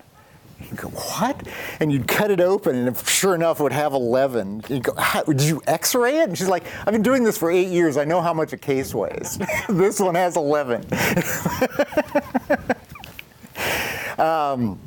[0.72, 1.48] you go, what?
[1.80, 4.64] And you'd cut it open, and sure enough, it would have 11.
[4.70, 4.96] You go,
[5.28, 6.30] did you x-ray it?
[6.30, 7.98] And she's like, I've been doing this for eight years.
[7.98, 9.38] I know how much a case weighs.
[9.70, 10.86] this one has 11.
[14.18, 14.80] um,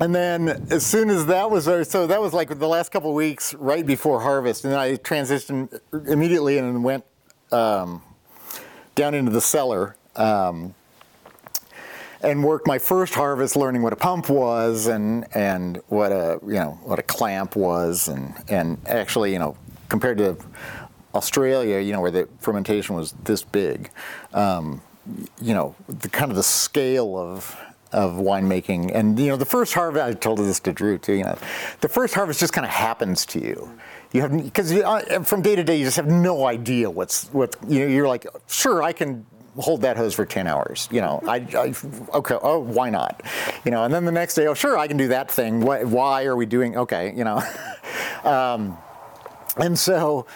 [0.00, 3.10] and then as soon as that was, over, so that was like the last couple
[3.10, 4.64] of weeks right before harvest.
[4.64, 7.04] And then I transitioned immediately and went
[7.52, 8.02] um,
[8.94, 9.96] down into the cellar.
[10.16, 10.74] Um,
[12.24, 16.54] and worked my first harvest learning what a pump was and and what a you
[16.54, 19.56] know what a clamp was and and actually you know
[19.88, 20.36] compared to
[21.14, 23.90] Australia you know where the fermentation was this big
[24.32, 24.80] um,
[25.40, 27.56] you know the kind of the scale of
[27.94, 28.90] of winemaking.
[28.94, 31.38] And you know the first harvest I told this to Drew too you know
[31.80, 33.70] the first harvest just kind of happens to you.
[34.12, 37.56] You have because uh, from day to day you just have no idea what's what
[37.68, 39.24] you know you're like sure I can
[39.58, 40.88] hold that hose for 10 hours.
[40.90, 41.74] You know, I, I,
[42.16, 43.22] okay, oh, why not?
[43.64, 45.60] You know, and then the next day, oh, sure, I can do that thing.
[45.60, 47.42] Why, why are we doing, okay, you know.
[48.24, 48.76] um,
[49.56, 50.26] and so,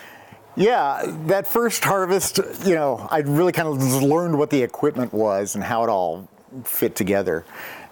[0.56, 5.54] Yeah, that first harvest, you know, I really kind of learned what the equipment was
[5.54, 6.28] and how it all
[6.64, 7.44] fit together.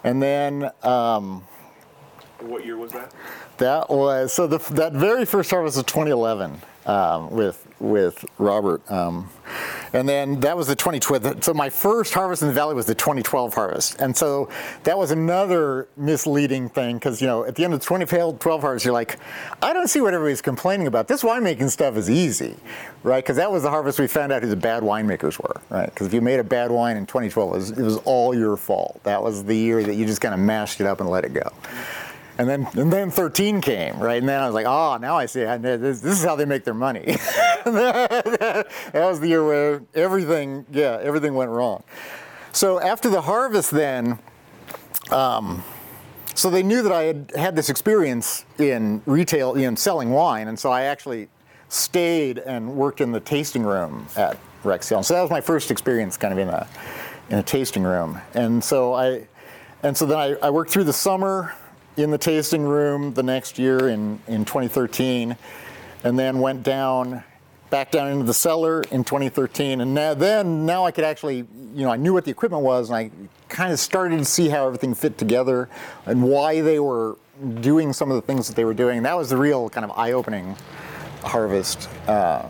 [0.03, 1.45] And then um,
[2.41, 3.13] What year was that?
[3.59, 9.29] that was so the, that very first harvest was 2011 um, with with Robert, um,
[9.93, 11.45] and then that was the 2012.
[11.45, 14.49] So my first harvest in the valley was the 2012 harvest, and so
[14.85, 18.85] that was another misleading thing because you know at the end of the 2012 harvest
[18.85, 19.19] you're like,
[19.63, 21.09] I don't see what everybody's complaining about.
[21.09, 22.57] This winemaking stuff is easy,
[23.03, 23.23] right?
[23.23, 25.87] Because that was the harvest we found out who the bad winemakers were, right?
[25.87, 28.57] Because if you made a bad wine in 2012, it was, it was all your
[28.57, 29.01] fault.
[29.03, 31.35] That was the year that you just kind of mashed it up and let it
[31.35, 31.53] go.
[32.39, 34.19] And then, and then 13 came, right?
[34.19, 35.41] And then I was like, oh, now I see.
[35.41, 37.05] This, this is how they make their money.
[37.65, 41.83] that was the year where everything, yeah, everything went wrong.
[42.53, 44.19] So after the harvest, then,
[45.11, 45.63] um,
[46.35, 50.59] so they knew that I had had this experience in retail, in selling wine, and
[50.59, 51.29] so I actually
[51.69, 55.03] stayed and worked in the tasting room at Rex Hill.
[55.03, 56.69] So that was my first experience, kind of in a
[57.31, 58.21] in a tasting room.
[58.35, 59.27] And so I,
[59.83, 61.55] and so then I, I worked through the summer
[61.97, 65.37] in the tasting room the next year in in 2013,
[66.05, 67.23] and then went down
[67.71, 71.39] back down into the cellar in 2013 and now, then now i could actually
[71.75, 73.11] you know i knew what the equipment was and i
[73.49, 75.69] kind of started to see how everything fit together
[76.07, 77.17] and why they were
[77.61, 79.03] doing some of the things that they were doing.
[79.03, 80.57] That was the real kind of eye-opening
[81.23, 82.49] harvest uh,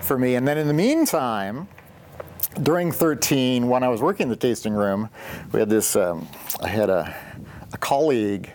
[0.00, 0.34] for me.
[0.34, 1.68] And then in the meantime
[2.64, 5.08] during 13 when i was working in the tasting room
[5.52, 6.26] we had this um,
[6.60, 7.14] i had a,
[7.72, 8.50] a colleague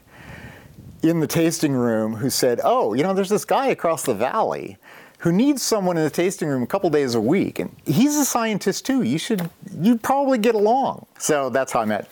[1.09, 4.77] in the tasting room who said, Oh, you know, there's this guy across the valley
[5.19, 7.59] who needs someone in the tasting room a couple days a week.
[7.59, 9.01] And he's a scientist too.
[9.01, 9.49] You should,
[9.79, 11.05] you'd probably get along.
[11.17, 12.09] So that's how I met.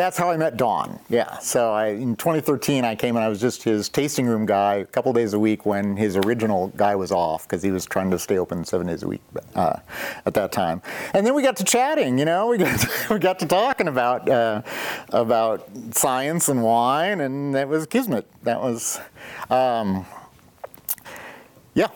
[0.00, 0.98] That's how I met Don.
[1.10, 1.36] Yeah.
[1.40, 4.86] So I, in 2013, I came and I was just his tasting room guy a
[4.86, 8.18] couple days a week when his original guy was off because he was trying to
[8.18, 9.20] stay open seven days a week
[9.54, 9.78] uh,
[10.24, 10.80] at that time.
[11.12, 12.18] And then we got to chatting.
[12.18, 14.62] You know, we got to, we got to talking about uh,
[15.10, 18.26] about science and wine, and that was kismet.
[18.44, 18.98] That was,
[19.50, 20.06] um,
[21.74, 21.88] yeah.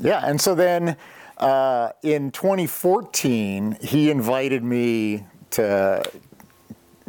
[0.00, 0.96] Yeah, and so then
[1.38, 6.02] uh, in 2014, he invited me to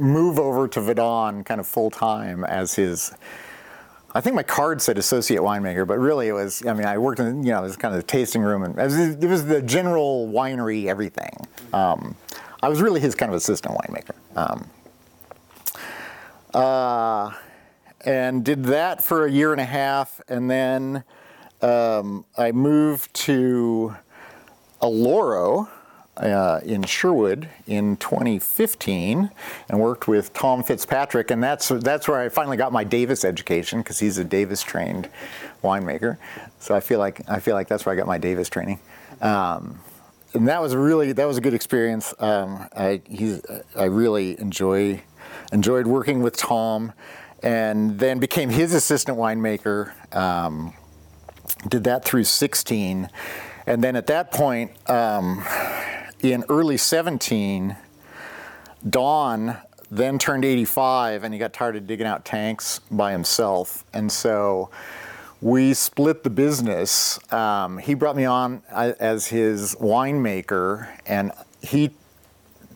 [0.03, 3.13] move over to Vidon kind of full time as his.
[4.15, 6.63] I think my card said associate winemaker, but really it was.
[6.65, 8.77] I mean, I worked in you know it was kind of the tasting room, and
[8.77, 11.35] it was, it was the general winery everything.
[11.71, 12.15] Um,
[12.61, 14.15] I was really his kind of assistant winemaker.
[14.35, 14.69] Um,
[16.53, 17.31] uh,
[18.05, 21.03] and did that for a year and a half, and then
[21.61, 23.95] um, I moved to
[24.81, 25.69] Alloro
[26.17, 29.31] uh, in Sherwood in 2015
[29.69, 33.79] and worked with Tom Fitzpatrick, and that's that's where I finally got my Davis education
[33.79, 35.09] because he's a Davis trained
[35.63, 36.17] winemaker.
[36.59, 38.79] So I feel like I feel like that's where I got my Davis training.
[39.21, 39.79] Um,
[40.33, 42.13] and that was really that was a good experience.
[42.19, 43.01] Um, I
[43.75, 45.01] I really enjoy
[45.51, 46.93] enjoyed working with Tom,
[47.41, 49.93] and then became his assistant winemaker.
[50.15, 50.73] Um,
[51.67, 53.09] did that through 16,
[53.67, 55.43] and then at that point, um,
[56.31, 57.75] in early 17,
[58.89, 59.57] Don
[59.91, 64.69] then turned 85, and he got tired of digging out tanks by himself, and so
[65.41, 67.19] we split the business.
[67.31, 71.91] Um, he brought me on uh, as his winemaker, and he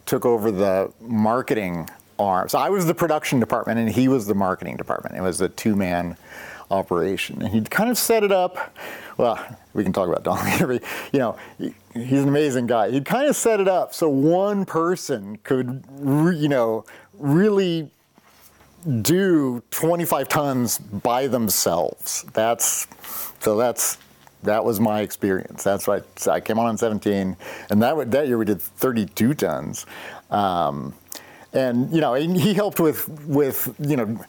[0.05, 1.89] took over the marketing
[2.19, 2.49] arm.
[2.49, 5.15] So I was the production department, and he was the marketing department.
[5.15, 6.17] It was a two-man
[6.69, 8.75] operation, and he kind of set it up.
[9.17, 9.39] Well,
[9.73, 10.37] we can talk about Don.
[10.67, 12.91] But, you know, he, he's an amazing guy.
[12.91, 17.89] He kind of set it up so one person could, re, you know, really
[19.01, 22.25] do 25 tons by themselves.
[22.33, 22.87] That's
[23.39, 23.97] so that's
[24.43, 25.63] that was my experience.
[25.63, 26.03] That's right.
[26.17, 27.35] So I came on in 17,
[27.69, 29.85] and that that year we did 32 tons.
[30.29, 30.93] Um,
[31.53, 34.19] and you know, he helped with with you know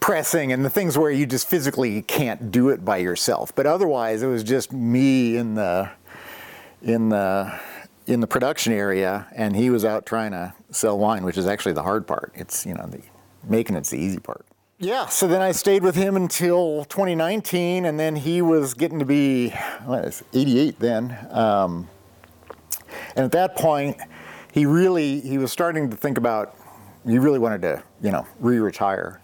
[0.00, 3.54] pressing and the things where you just physically can't do it by yourself.
[3.54, 5.90] But otherwise, it was just me in the
[6.82, 7.58] in the
[8.06, 11.72] in the production area, and he was out trying to sell wine, which is actually
[11.72, 12.32] the hard part.
[12.34, 13.00] It's you know the
[13.44, 14.46] making it's the easy part.
[14.78, 19.06] Yeah, so then I stayed with him until 2019, and then he was getting to
[19.06, 19.54] be
[19.86, 21.16] well, 88 then.
[21.30, 21.88] Um,
[23.14, 23.96] and at that point,
[24.52, 26.54] he really he was starting to think about
[27.06, 29.20] he really wanted to you know re-retire.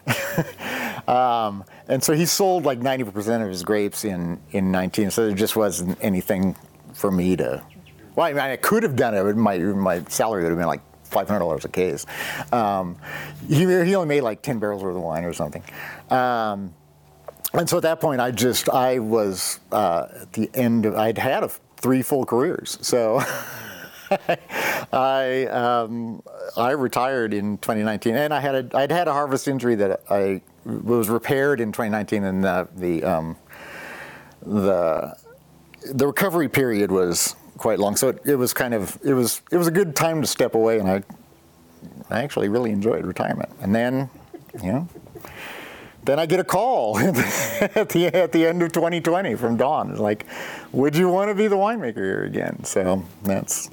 [1.08, 5.10] um, and so he sold like 90% of his grapes in in 19.
[5.10, 6.56] So there just wasn't anything
[6.92, 7.62] for me to.
[8.14, 9.36] Well, I mean, I could have done it.
[9.36, 12.06] My my salary would have been like five hundred dollars a case.
[12.52, 12.96] Um,
[13.48, 15.62] he, he only made like ten barrels worth of wine or something.
[16.10, 16.74] Um,
[17.54, 20.86] and so at that point, I just I was uh, at the end.
[20.86, 23.22] Of, I'd had a, three full careers, so.
[24.92, 26.22] I um,
[26.56, 30.42] I retired in 2019, and I had a I'd had a harvest injury that I
[30.64, 33.36] was repaired in 2019, and the the um,
[34.44, 35.16] the,
[35.92, 37.96] the recovery period was quite long.
[37.96, 40.54] So it, it was kind of it was it was a good time to step
[40.54, 41.02] away, and I
[42.10, 43.50] I actually really enjoyed retirement.
[43.60, 44.10] And then,
[44.62, 44.88] you know,
[46.04, 49.96] then I get a call at the at the end of 2020 from Don.
[49.96, 50.26] Like,
[50.72, 52.64] would you want to be the winemaker here again?
[52.64, 53.70] So that's,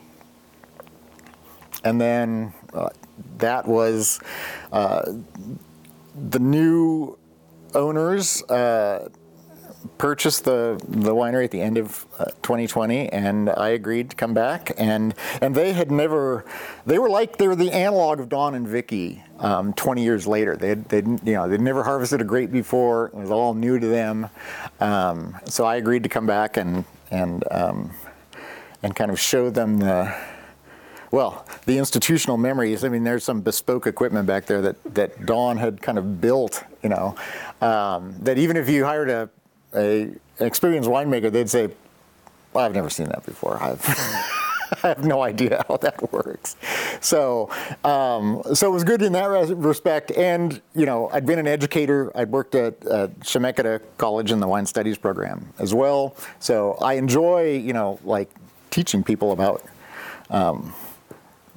[1.83, 2.89] and then uh,
[3.37, 4.19] that was
[4.71, 5.03] uh,
[6.15, 7.17] the new
[7.73, 8.43] owners.
[8.43, 9.09] Uh,
[9.97, 14.33] purchased the, the winery at the end of uh, 2020, and I agreed to come
[14.33, 14.71] back.
[14.77, 16.45] And and they had never,
[16.85, 19.23] they were like they were the analog of Don and Vicky.
[19.39, 23.07] Um, 20 years later, they they you know they'd never harvested a grape before.
[23.07, 24.29] It was all new to them.
[24.79, 27.91] Um, so I agreed to come back and and um,
[28.83, 30.13] and kind of show them the
[31.11, 32.83] well, the institutional memories.
[32.83, 36.63] I mean, there's some bespoke equipment back there that, that Don had kind of built,
[36.83, 37.15] you know,
[37.61, 39.29] um, that even if you hired a,
[39.73, 40.01] a
[40.39, 41.69] an experienced winemaker, they'd say,
[42.53, 43.61] well, I've never seen that before.
[43.61, 43.83] I've
[44.83, 46.55] I have no idea how that works.
[47.01, 47.49] So,
[47.83, 50.11] um, so it was good in that respect.
[50.11, 52.11] And you know, I'd been an educator.
[52.15, 56.15] I'd worked at Chemeketa College in the wine studies program as well.
[56.39, 58.29] So I enjoy, you know, like
[58.69, 59.63] teaching people about
[60.29, 60.73] um,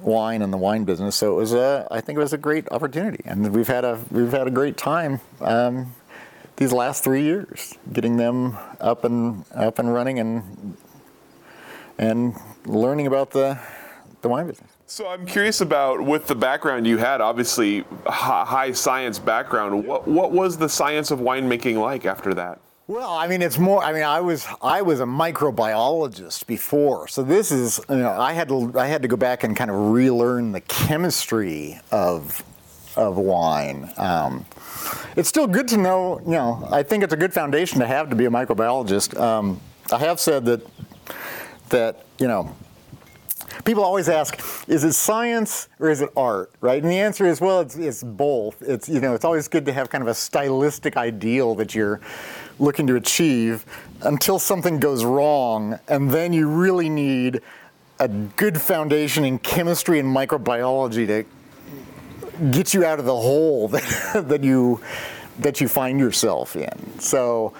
[0.05, 1.15] wine and the wine business.
[1.15, 3.99] So it was a, I think it was a great opportunity, and we've had a
[4.11, 5.19] we've had a great time.
[5.41, 5.93] Um,
[6.57, 10.77] these last three years, getting them up and up and running and
[11.97, 12.35] and
[12.65, 13.59] learning about the
[14.21, 14.69] the wine business.
[14.85, 19.85] So I'm curious about with the background you had, obviously high science background.
[19.85, 22.59] What what was the science of winemaking like after that?
[22.85, 23.81] Well, I mean, it's more.
[23.81, 28.33] I mean, I was I was a microbiologist before, so this is you know I
[28.33, 32.43] had to I had to go back and kind of relearn the chemistry of
[32.97, 33.89] of wine.
[33.95, 34.45] Um,
[35.15, 36.19] it's still good to know.
[36.25, 39.17] You know, I think it's a good foundation to have to be a microbiologist.
[39.17, 40.67] Um, I have said that
[41.69, 42.53] that you know
[43.63, 46.81] people always ask, is it science or is it art, right?
[46.81, 48.61] And the answer is, well, it's, it's, both.
[48.61, 52.01] It's you know, it's always good to have kind of a stylistic ideal that you're
[52.59, 53.65] looking to achieve
[54.01, 57.41] until something goes wrong, and then you really need
[57.99, 61.25] a good foundation in chemistry and microbiology to
[62.51, 64.81] get you out of the hole that, that you
[65.39, 66.99] that you find yourself in.
[66.99, 67.53] So,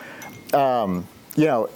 [0.54, 1.70] um, you know,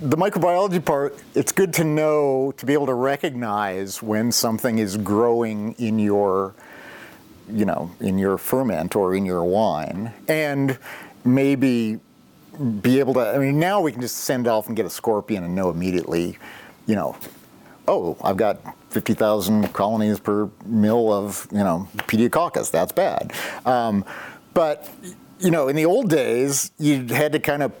[0.00, 4.96] the microbiology part, it's good to know to be able to recognize when something is
[4.96, 6.54] growing in your,
[7.48, 10.78] you know, in your ferment or in your wine, and
[11.24, 12.00] maybe
[12.80, 13.20] be able to.
[13.20, 16.38] I mean, now we can just send off and get a scorpion and know immediately,
[16.86, 17.16] you know,
[17.88, 18.58] oh, I've got
[18.90, 22.70] 50,000 colonies per mill of, you know, pediococcus.
[22.70, 23.32] That's bad.
[23.64, 24.04] Um,
[24.54, 24.88] but,
[25.38, 27.72] you know, in the old days, you had to kind of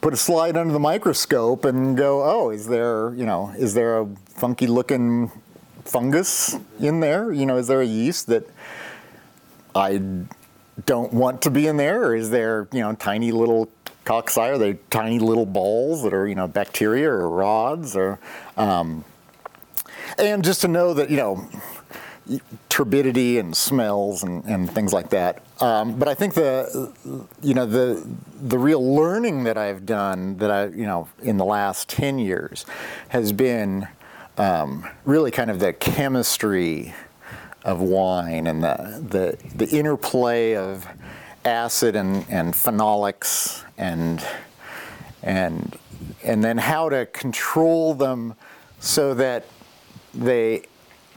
[0.00, 4.00] put a slide under the microscope and go, oh, is there, you know, is there
[4.00, 5.30] a funky looking
[5.84, 7.32] fungus in there?
[7.32, 8.48] You know, is there a yeast that
[9.74, 10.00] I
[10.86, 12.04] don't want to be in there?
[12.04, 13.68] Or is there, you know, tiny little
[14.04, 14.38] cocci?
[14.38, 18.18] Are they tiny little balls that are, you know, bacteria or rods or,
[18.56, 19.04] um,
[20.18, 21.48] and just to know that, you know,
[22.68, 25.42] turbidity and smells and, and things like that.
[25.60, 26.92] Um, but I think the,
[27.42, 28.06] you know, the
[28.40, 32.64] the real learning that I've done that I, you know, in the last ten years,
[33.08, 33.88] has been
[34.38, 36.94] um, really kind of the chemistry
[37.64, 40.86] of wine and the the, the interplay of
[41.44, 44.24] acid and, and phenolics and
[45.22, 45.78] and
[46.22, 48.34] and then how to control them
[48.78, 49.44] so that
[50.14, 50.62] they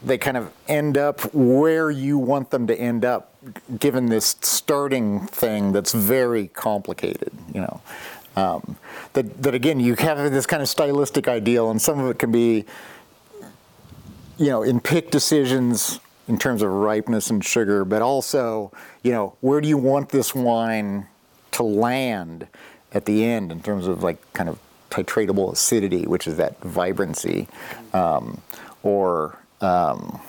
[0.02, 3.34] they kind of end up where you want them to end up
[3.78, 7.80] given this starting thing that's very complicated you know.
[8.36, 8.76] Um,
[9.12, 12.32] that, that again you have this kind of stylistic ideal and some of it can
[12.32, 12.64] be
[14.38, 18.72] you know in pick decisions in terms of ripeness and sugar but also
[19.02, 21.06] you know where do you want this wine
[21.50, 22.46] to land
[22.92, 24.58] at the end in terms of like kind of
[24.90, 27.48] titratable acidity which is that vibrancy
[27.92, 28.40] um,
[28.82, 30.20] or um,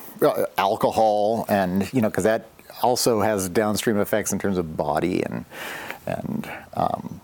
[0.57, 2.47] alcohol, and you know, because that
[2.81, 5.45] also has downstream effects in terms of body and
[6.07, 7.21] and um,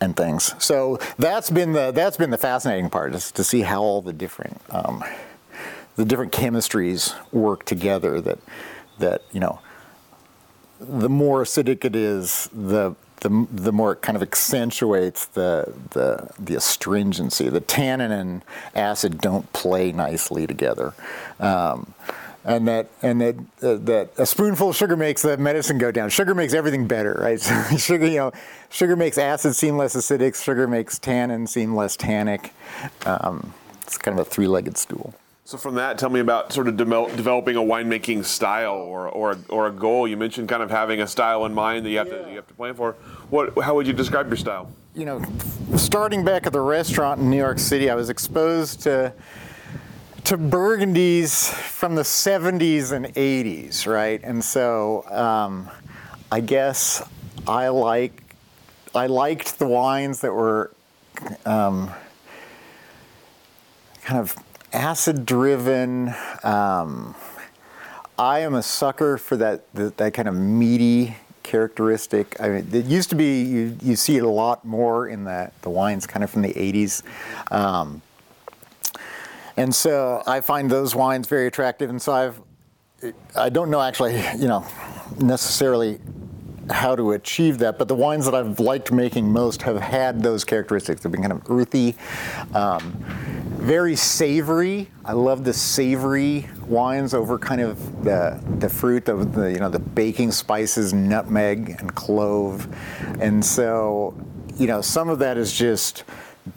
[0.00, 0.54] and things.
[0.58, 4.12] So that's been the that's been the fascinating part is to see how all the
[4.12, 5.02] different um,
[5.96, 8.20] the different chemistries work together.
[8.20, 8.38] That
[8.98, 9.60] that you know,
[10.80, 16.28] the more acidic it is, the the, the more it kind of accentuates the, the,
[16.38, 17.48] the astringency.
[17.48, 18.42] The tannin and
[18.74, 20.94] acid don't play nicely together.
[21.40, 21.94] Um,
[22.44, 26.10] and that and that uh, that a spoonful of sugar makes the medicine go down.
[26.10, 27.40] Sugar makes everything better, right?
[27.40, 28.32] So sugar, you know,
[28.70, 30.40] sugar makes acid seem less acidic.
[30.40, 32.52] Sugar makes tannin seem less tannic.
[33.04, 35.12] Um, it's kind of a three-legged stool.
[35.46, 39.38] So from that, tell me about sort of de- developing a winemaking style or, or,
[39.48, 40.08] or a goal.
[40.08, 42.22] You mentioned kind of having a style in mind that you have yeah.
[42.22, 42.94] to you have to plan for.
[43.30, 44.72] What how would you describe your style?
[44.96, 45.22] You know,
[45.76, 49.12] starting back at the restaurant in New York City, I was exposed to
[50.24, 54.20] to Burgundies from the 70s and 80s, right?
[54.24, 55.70] And so um,
[56.32, 57.08] I guess
[57.46, 58.34] I like
[58.96, 60.72] I liked the wines that were
[61.44, 61.92] um,
[64.02, 64.36] kind of
[64.72, 66.14] acid driven.
[66.42, 67.14] Um,
[68.18, 72.36] I am a sucker for that, that, that kind of meaty characteristic.
[72.40, 75.52] I mean, it used to be you, you see it a lot more in the
[75.62, 77.02] the wines kind of from the 80s.
[77.52, 78.02] Um,
[79.56, 81.88] and so I find those wines very attractive.
[81.88, 82.40] And so I've,
[83.34, 84.66] I don't know actually, you know,
[85.18, 86.00] necessarily
[86.70, 90.44] how to achieve that, but the wines that I've liked making most have had those
[90.44, 91.02] characteristics.
[91.02, 91.94] They've been kind of earthy,
[92.54, 92.92] um,
[93.58, 94.90] very savory.
[95.04, 99.68] I love the savory wines over kind of the the fruit, the, the you know
[99.68, 102.68] the baking spices, nutmeg and clove,
[103.20, 104.14] and so
[104.56, 106.04] you know some of that is just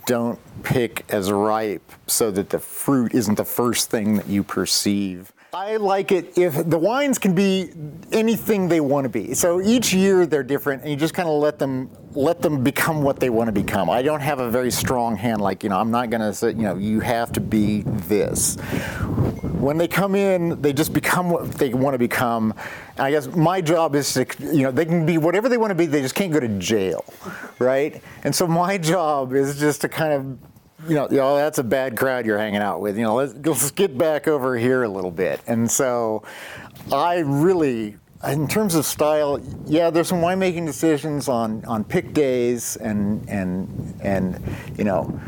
[0.05, 5.31] don't pick as ripe so that the fruit isn't the first thing that you perceive.
[5.51, 7.71] I like it if the wines can be
[8.11, 9.33] anything they want to be.
[9.33, 13.01] So each year they're different, and you just kind of let them let them become
[13.01, 13.89] what they want to become.
[13.89, 16.49] I don't have a very strong hand, like you know, I'm not going to say,
[16.49, 18.57] you know, you have to be this.
[19.59, 22.53] When they come in, they just become what they want to become.
[22.97, 25.75] I guess my job is to, you know, they can be whatever they want to
[25.75, 25.85] be.
[25.85, 27.03] They just can't go to jail,
[27.57, 28.01] right?
[28.23, 30.48] And so my job is just to kind of
[30.87, 32.97] you know, you that's a bad crowd you're hanging out with.
[32.97, 35.41] You know, let's, let's get back over here a little bit.
[35.47, 36.23] And so
[36.91, 42.75] I really, in terms of style, yeah, there's some winemaking decisions on, on pick days
[42.77, 44.41] and, and, and,
[44.77, 45.19] you know,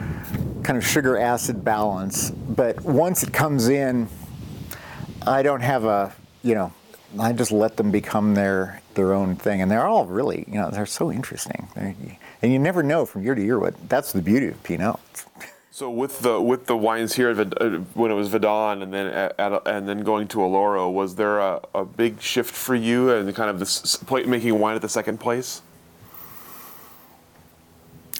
[0.63, 2.31] kind of sugar acid balance.
[2.31, 4.07] But once it comes in,
[5.25, 6.73] I don't have a, you know,
[7.19, 10.69] I just let them become their their own thing, and they're all really, you know,
[10.69, 11.67] they're so interesting.
[11.75, 11.95] They're,
[12.41, 13.73] and you never know from year to year what.
[13.89, 14.99] That's the beauty of Pinot.
[15.73, 19.39] So with the with the wines here uh, when it was Vidon and then at,
[19.39, 23.33] at, and then going to Alloro, was there a, a big shift for you and
[23.33, 25.61] kind of this plate making wine at the second place?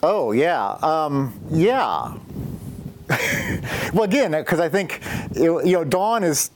[0.02, 2.16] Oh yeah, um, yeah.
[3.94, 5.02] well, again, because I think
[5.36, 6.50] you know, Don is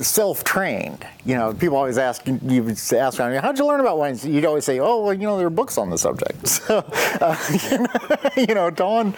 [0.00, 1.06] self-trained.
[1.24, 4.24] You know, people always ask you ask me, how'd you learn about wines?
[4.24, 6.38] You'd always say, oh, well, you know, there are books on the subject.
[6.60, 6.84] So,
[7.20, 7.36] uh,
[8.36, 9.14] you know, Don,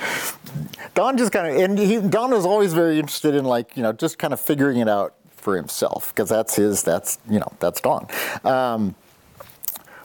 [0.95, 3.93] Don just kind of, and he, Don was always very interested in like, you know,
[3.93, 7.81] just kind of figuring it out for himself because that's his, that's you know, that's
[7.81, 8.07] Don.
[8.45, 8.95] Um,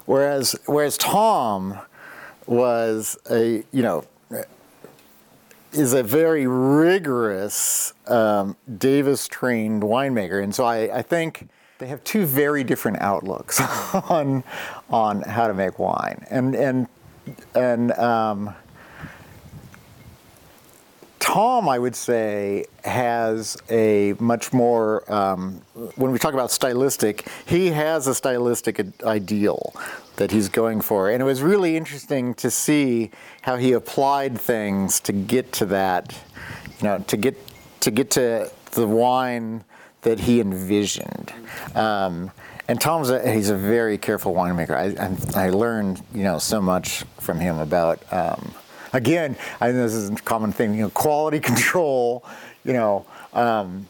[0.06, 1.80] whereas, whereas Tom
[2.48, 4.04] was a, you know
[5.74, 10.42] is a very rigorous um, Davis trained winemaker.
[10.44, 13.60] And so I, I, think they have two very different outlooks
[14.10, 14.44] on,
[14.90, 16.26] on how to make wine.
[16.30, 16.88] And, and,
[17.54, 18.56] and um,
[21.20, 25.62] Tom, I would say, has a much more, um,
[25.96, 29.74] when we talk about stylistic, he has a stylistic ideal
[30.18, 31.10] that he's going for.
[31.10, 33.12] And it was really interesting to see
[33.42, 36.16] how he applied things to get to that,
[36.80, 37.38] you know, to get
[37.80, 39.64] to get to the wine
[40.02, 41.34] that he envisioned.
[41.76, 42.32] Um,
[42.68, 44.76] and Tom's a, he's a very careful winemaker.
[44.76, 48.54] I, I, I learned you know so much from him about um,
[48.94, 52.26] again, I this is a common thing, you know, quality control,
[52.64, 53.88] you know, um,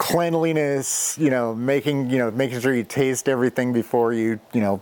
[0.00, 4.80] cleanliness, you know, making, you know, making sure you taste everything before you, you know,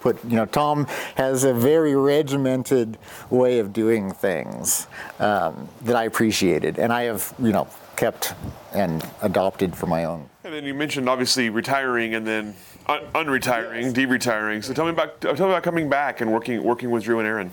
[0.00, 0.86] put, you know, Tom
[1.16, 2.96] has a very regimented
[3.28, 4.86] way of doing things
[5.18, 8.34] um, that I appreciated, and I have, you know, kept
[8.72, 10.28] and adopted for my own.
[10.44, 12.54] And then you mentioned obviously retiring and then
[12.86, 13.92] un- unretiring, yes.
[13.92, 14.62] de-retiring.
[14.62, 17.26] So tell me about tell me about coming back and working working with Drew and
[17.26, 17.50] Aaron.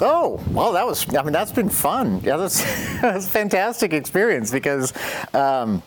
[0.00, 2.20] Oh, well, that was, I mean, that's been fun.
[2.24, 2.62] Yeah, that's,
[3.00, 4.92] that's a fantastic experience because,
[5.32, 5.82] um,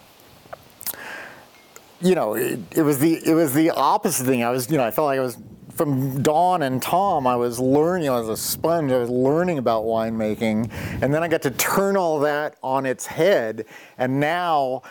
[2.02, 4.44] you know, it, it, was the, it was the opposite thing.
[4.44, 5.38] I was, you know, I felt like I was,
[5.76, 9.84] from Don and Tom, I was learning, I was a sponge, I was learning about
[9.84, 10.72] winemaking.
[11.02, 13.66] And then I got to turn all that on its head.
[13.98, 14.84] And now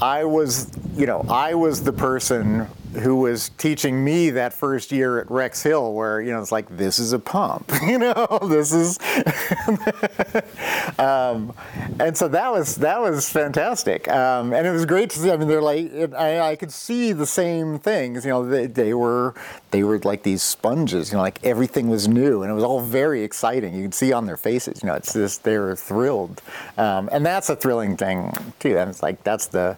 [0.00, 2.68] I was, you know, I was the person
[2.98, 6.76] who was teaching me that first year at Rex Hill, where you know it's like
[6.76, 8.98] this is a pump, you know, this is,
[10.98, 11.52] um,
[12.00, 15.30] and so that was that was fantastic, um, and it was great to see.
[15.30, 18.66] I mean, they're like it, I, I, could see the same things, you know, they,
[18.66, 19.34] they, were
[19.70, 22.80] they were like these sponges, you know, like everything was new, and it was all
[22.80, 23.74] very exciting.
[23.74, 26.42] You could see on their faces, you know, it's just they were thrilled,
[26.78, 28.78] um, and that's a thrilling thing too.
[28.78, 29.76] And it's like that's the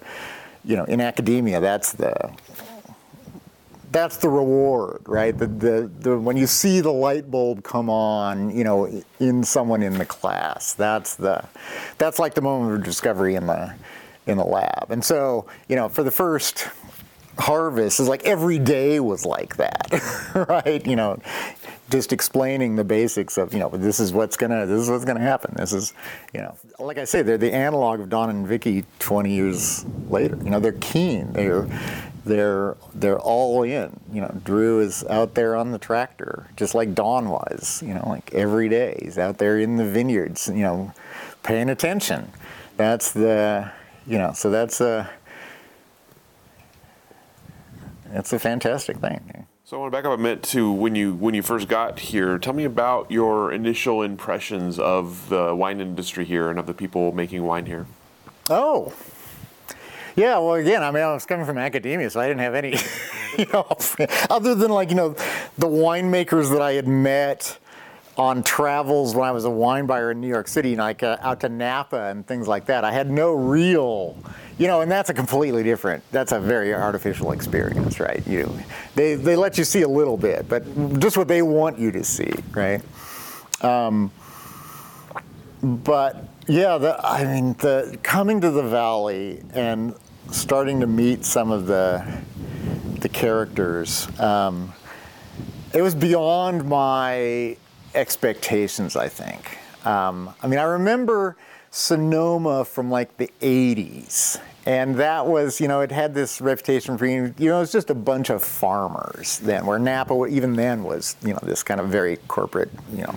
[0.65, 2.31] you know, in academia, that's the
[3.91, 5.37] that's the reward, right?
[5.37, 9.83] The, the, the, when you see the light bulb come on, you know, in someone
[9.83, 11.45] in the class, that's the,
[11.97, 13.75] that's like the moment of discovery in the,
[14.27, 14.91] in the lab.
[14.91, 16.69] And so, you know, for the first
[17.39, 19.91] harvest, is like every day was like that,
[20.49, 20.87] right?
[20.87, 21.21] You know,
[21.91, 25.21] just explaining the basics of, you know, this is what's gonna, this is what's gonna
[25.21, 25.55] happen.
[25.57, 25.95] This is,
[26.35, 30.37] you know, like I say, they're the analog of Don and Vicky 20 years later.
[30.43, 31.33] You know, they're keen.
[31.33, 31.67] They're,
[32.29, 33.99] they're they're all in.
[34.13, 37.83] You know, Drew is out there on the tractor, just like Don was.
[37.85, 40.49] You know, like every day he's out there in the vineyards.
[40.49, 40.93] You know,
[41.43, 42.31] paying attention.
[42.77, 43.73] That's the
[44.07, 44.33] you know.
[44.33, 45.11] So that's a
[48.11, 49.47] that's a fantastic thing.
[49.65, 51.99] So I want to back up a minute to when you when you first got
[51.99, 52.39] here.
[52.39, 57.13] Tell me about your initial impressions of the wine industry here and of the people
[57.13, 57.87] making wine here.
[58.49, 58.95] Oh,
[60.19, 62.75] yeah, well, again, I mean, I was coming from academia, so I didn't have any,
[63.39, 63.67] you know,
[64.29, 65.11] other than like, you know,
[65.57, 67.57] the winemakers that I had met
[68.17, 71.19] on travels when I was a wine buyer in New York City, and like uh,
[71.21, 72.85] out to Napa and things like that.
[72.85, 74.19] I had no real,
[74.59, 78.27] you know, and that's a completely different, that's a very artificial experience, right?
[78.27, 78.53] You,
[78.97, 80.65] they, they let you see a little bit, but
[80.99, 82.83] just what they want you to see, right?
[83.63, 84.11] Um,
[85.63, 89.95] but yeah, the, I mean, the coming to the valley and
[90.31, 92.23] starting to meet some of the
[93.01, 94.73] the characters, um,
[95.73, 97.57] it was beyond my
[97.95, 98.97] expectations.
[98.97, 99.59] I think.
[99.87, 101.37] Um, I mean, I remember
[101.71, 107.07] Sonoma from like the '80s, and that was, you know, it had this reputation for
[107.07, 109.65] being, you know, it was just a bunch of farmers then.
[109.65, 113.15] Where Napa, even then, was, you know, this kind of very corporate, you know.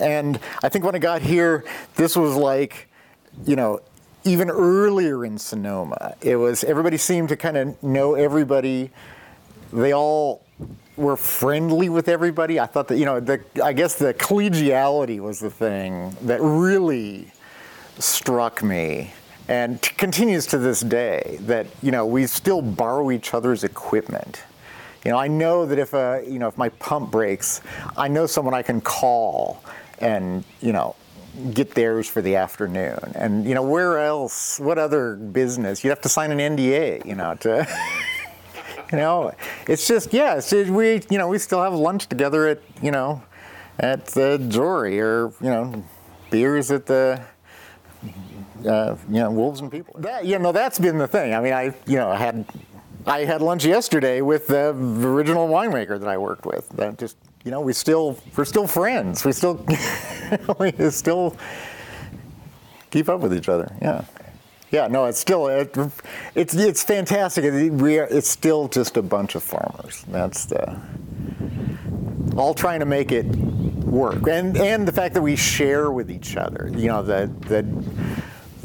[0.00, 2.88] And I think when I got here, this was like,
[3.46, 3.80] you know,
[4.24, 6.14] even earlier in Sonoma.
[6.20, 8.90] It was everybody seemed to kind of know everybody.
[9.72, 10.44] They all
[10.96, 12.60] were friendly with everybody.
[12.60, 17.32] I thought that you know, the, I guess the collegiality was the thing that really
[17.98, 19.12] struck me,
[19.48, 21.38] and t- continues to this day.
[21.42, 24.42] That you know, we still borrow each other's equipment.
[25.04, 27.60] You know, I know that if a you know if my pump breaks,
[27.96, 29.64] I know someone I can call,
[29.98, 30.94] and you know
[31.54, 33.12] get theirs for the afternoon.
[33.14, 34.60] And you know, where else?
[34.60, 35.82] What other business?
[35.82, 37.66] You'd have to sign an NDA, you know, to.
[38.92, 39.32] you know,
[39.66, 40.40] it's just yeah.
[40.70, 43.22] We you know we still have lunch together at you know,
[43.78, 45.84] at the Jory or you know,
[46.30, 47.24] beers at the.
[48.66, 49.96] Uh, you know, wolves and people.
[49.98, 51.34] That you know, that's been the thing.
[51.34, 52.44] I mean, I you know I had
[53.06, 56.68] I had lunch yesterday with the original winemaker that I worked with.
[56.70, 59.24] That just you know, we still we're still friends.
[59.24, 59.64] We still
[60.58, 61.36] we still
[62.90, 63.74] keep up with each other.
[63.80, 64.04] Yeah.
[64.70, 65.76] Yeah, no, it's still it,
[66.34, 67.44] it's it's fantastic.
[67.72, 70.02] We are, it's still just a bunch of farmers.
[70.08, 70.80] That's the
[72.38, 76.38] all trying to make it work, and and the fact that we share with each
[76.38, 76.70] other.
[76.74, 77.62] You know, the the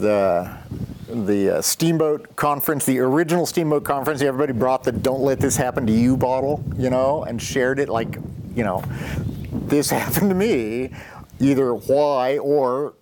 [0.02, 0.58] the
[1.26, 4.22] the uh, steamboat conference, the original steamboat conference.
[4.22, 7.90] Everybody brought the "Don't let this happen to you" bottle, you know, and shared it
[7.90, 8.18] like
[8.58, 8.84] you know,
[9.52, 10.92] this happened to me,
[11.40, 12.96] either why or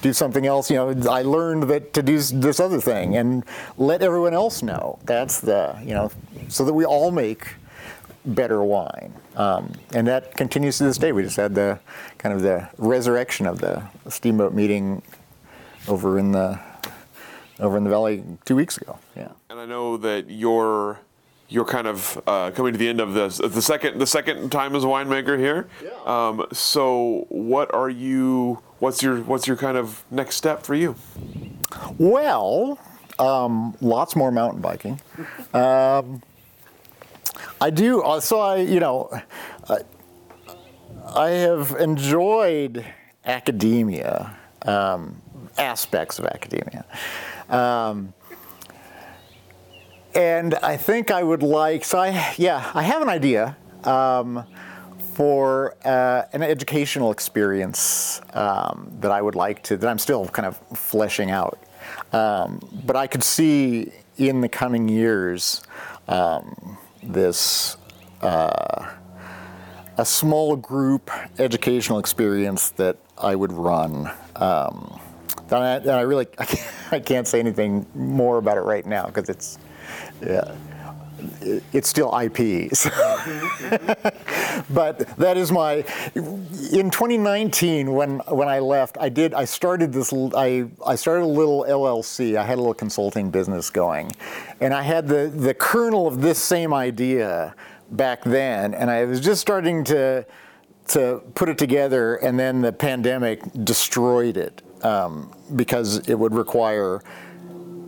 [0.00, 0.70] do something else.
[0.70, 3.44] You know, I learned that to do this other thing and
[3.76, 4.98] let everyone else know.
[5.04, 6.10] That's the, you know,
[6.48, 7.54] so that we all make
[8.24, 9.12] better wine.
[9.36, 11.12] Um, and that continues to this day.
[11.12, 11.80] We just had the
[12.18, 15.02] kind of the resurrection of the steamboat meeting
[15.88, 16.58] over in the
[17.60, 18.98] over in the valley two weeks ago.
[19.16, 19.28] Yeah.
[19.48, 21.00] And I know that your
[21.54, 24.74] you're kind of uh, coming to the end of this the second the second time
[24.74, 25.68] as a winemaker here.
[25.82, 25.90] Yeah.
[26.04, 28.60] Um, so what are you?
[28.80, 30.96] What's your what's your kind of next step for you?
[31.96, 32.78] Well,
[33.20, 35.00] um, lots more mountain biking.
[35.52, 36.22] Um,
[37.60, 38.02] I do.
[38.02, 39.08] Uh, so I, you know,
[39.68, 39.78] I,
[41.14, 42.84] I have enjoyed
[43.24, 45.20] academia, um,
[45.56, 46.84] aspects of academia.
[47.48, 48.12] Um,
[50.14, 54.44] and I think I would like, so I, yeah, I have an idea um,
[55.14, 60.46] for uh, an educational experience um, that I would like to, that I'm still kind
[60.46, 61.58] of fleshing out.
[62.12, 65.62] Um, but I could see in the coming years
[66.08, 67.76] um, this
[68.22, 68.92] uh,
[69.98, 74.10] a small group educational experience that I would run.
[74.36, 75.00] Um,
[75.50, 78.86] and I, and I really I can't, I can't say anything more about it right
[78.86, 79.58] now because it's
[80.22, 80.54] yeah
[81.72, 82.74] it's still IP.
[82.74, 82.90] So.
[84.70, 85.84] but that is my.
[86.14, 89.34] In 2019, when when I left, I did.
[89.34, 90.12] I started this.
[90.12, 92.36] I I started a little LLC.
[92.36, 94.12] I had a little consulting business going,
[94.60, 97.54] and I had the the kernel of this same idea
[97.90, 100.26] back then, and I was just starting to
[100.88, 107.02] to put it together, and then the pandemic destroyed it um, because it would require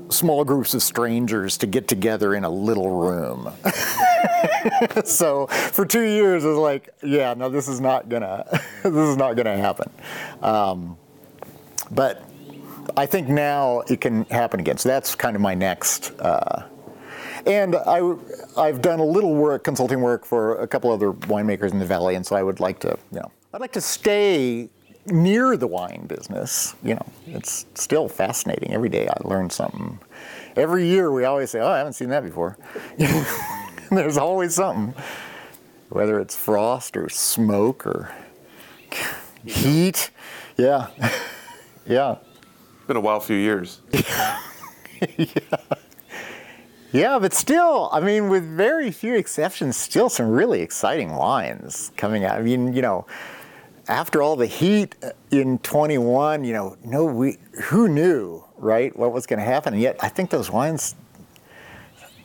[0.08, 3.52] small groups of strangers to get together in a little room.
[5.04, 8.44] so for two years, it was like, yeah, no, this is not gonna,
[8.82, 9.90] this is not gonna happen.
[10.42, 10.96] Um,
[11.90, 12.22] but
[12.96, 14.78] I think now it can happen again.
[14.78, 16.18] So that's kind of my next.
[16.20, 16.66] Uh,
[17.46, 18.14] and I,
[18.56, 22.16] I've done a little work, consulting work for a couple other winemakers in the valley,
[22.16, 24.68] and so I would like to, you know, I'd like to stay
[25.10, 28.72] near the wine business, you know, it's still fascinating.
[28.72, 29.98] Every day I learn something.
[30.56, 32.56] Every year we always say, "Oh, I haven't seen that before."
[33.90, 34.94] There's always something,
[35.90, 38.10] whether it's frost or smoke or
[39.44, 40.10] heat.
[40.56, 40.88] Yeah,
[41.86, 42.16] yeah.
[42.76, 43.80] It's been a wild few years.
[43.92, 44.38] yeah.
[46.92, 52.24] Yeah, but still, I mean, with very few exceptions, still some really exciting wines coming
[52.24, 52.38] out.
[52.38, 53.06] I mean, you know,
[53.88, 54.94] after all the heat
[55.30, 59.74] in 21, you know, no, we, who knew, right, what was going to happen?
[59.74, 60.96] And yet, I think those wines,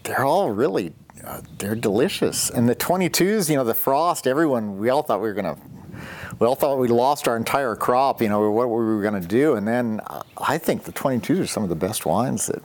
[0.03, 0.93] they're all really,
[1.23, 2.49] uh, they're delicious.
[2.49, 5.61] And the 22s, you know, the frost, everyone, we all thought we were going to,
[6.39, 9.27] we all thought we lost our entire crop, you know, what were we going to
[9.27, 9.53] do?
[9.53, 12.63] And then uh, I think the 22s are some of the best wines that,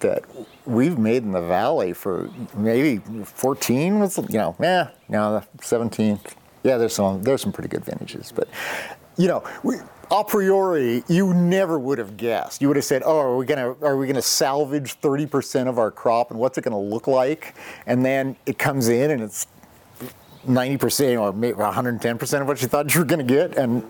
[0.00, 0.24] that
[0.66, 6.20] we've made in the valley for maybe 14 was, you know, yeah, no, 17,
[6.68, 8.48] yeah, there's some there's some pretty good vintages, but
[9.16, 9.76] you know, we,
[10.10, 12.62] a priori, you never would have guessed.
[12.62, 15.90] You would have said, "Oh, are we gonna are we gonna salvage 30% of our
[15.90, 17.54] crop, and what's it gonna look like?"
[17.86, 19.46] And then it comes in, and it's
[20.46, 23.82] 90% or maybe 110% of what you thought you were gonna get, and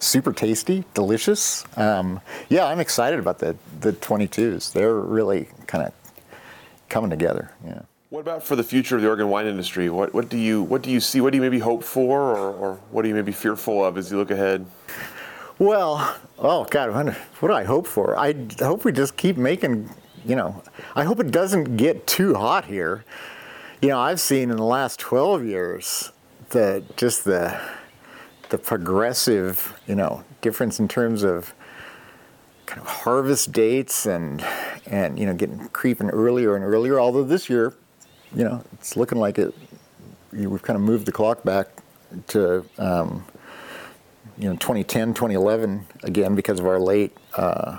[0.00, 1.64] super tasty, delicious.
[1.76, 4.72] Um, yeah, I'm excited about the the 22s.
[4.72, 5.92] They're really kind of
[6.88, 7.52] coming together.
[7.64, 7.82] Yeah.
[8.14, 9.90] What about for the future of the Oregon wine industry?
[9.90, 11.20] What, what do you what do you see?
[11.20, 14.08] What do you maybe hope for, or, or what do you maybe fearful of as
[14.08, 14.64] you look ahead?
[15.58, 16.92] Well, oh God,
[17.40, 18.16] what do I hope for?
[18.16, 19.90] I hope we just keep making.
[20.24, 20.62] You know,
[20.94, 23.04] I hope it doesn't get too hot here.
[23.82, 26.12] You know, I've seen in the last 12 years
[26.50, 27.60] the just the
[28.50, 31.52] the progressive, you know, difference in terms of
[32.66, 34.40] kind of harvest dates and
[34.86, 37.00] and you know getting creeping earlier and earlier.
[37.00, 37.74] Although this year
[38.34, 39.54] you know, it's looking like it.
[40.32, 41.68] We've kind of moved the clock back
[42.28, 43.24] to um,
[44.36, 47.78] you know 2010, 2011 again because of our late uh,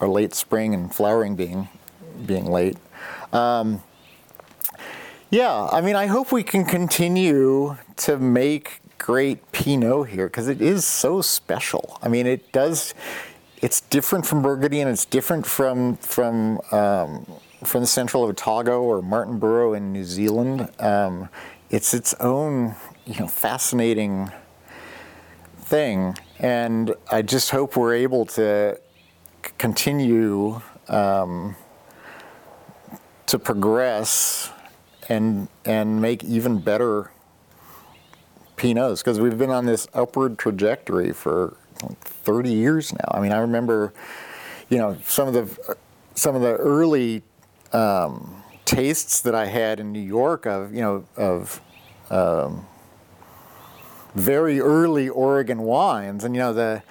[0.00, 1.68] our late spring and flowering being
[2.26, 2.76] being late.
[3.32, 3.82] Um,
[5.30, 10.60] yeah, I mean, I hope we can continue to make great Pinot here because it
[10.60, 11.98] is so special.
[12.02, 12.94] I mean, it does.
[13.62, 17.26] It's different from Burgundy and it's different from from um,
[17.64, 20.68] from the central Otago or Martinborough in New Zealand.
[20.78, 21.28] Um,
[21.70, 22.74] it's its own,
[23.06, 24.30] you know, fascinating
[25.58, 28.78] thing, and I just hope we're able to
[29.58, 31.56] continue um,
[33.26, 34.50] to progress
[35.08, 37.10] and and make even better
[38.56, 41.56] Pinots because we've been on this upward trajectory for
[42.00, 43.10] 30 years now.
[43.10, 43.92] I mean, I remember,
[44.68, 45.76] you know, some of the
[46.14, 47.22] some of the early
[47.72, 51.60] um, tastes that I had in New York of, you know, of
[52.10, 52.66] um,
[54.14, 56.82] very early Oregon wines, and you know the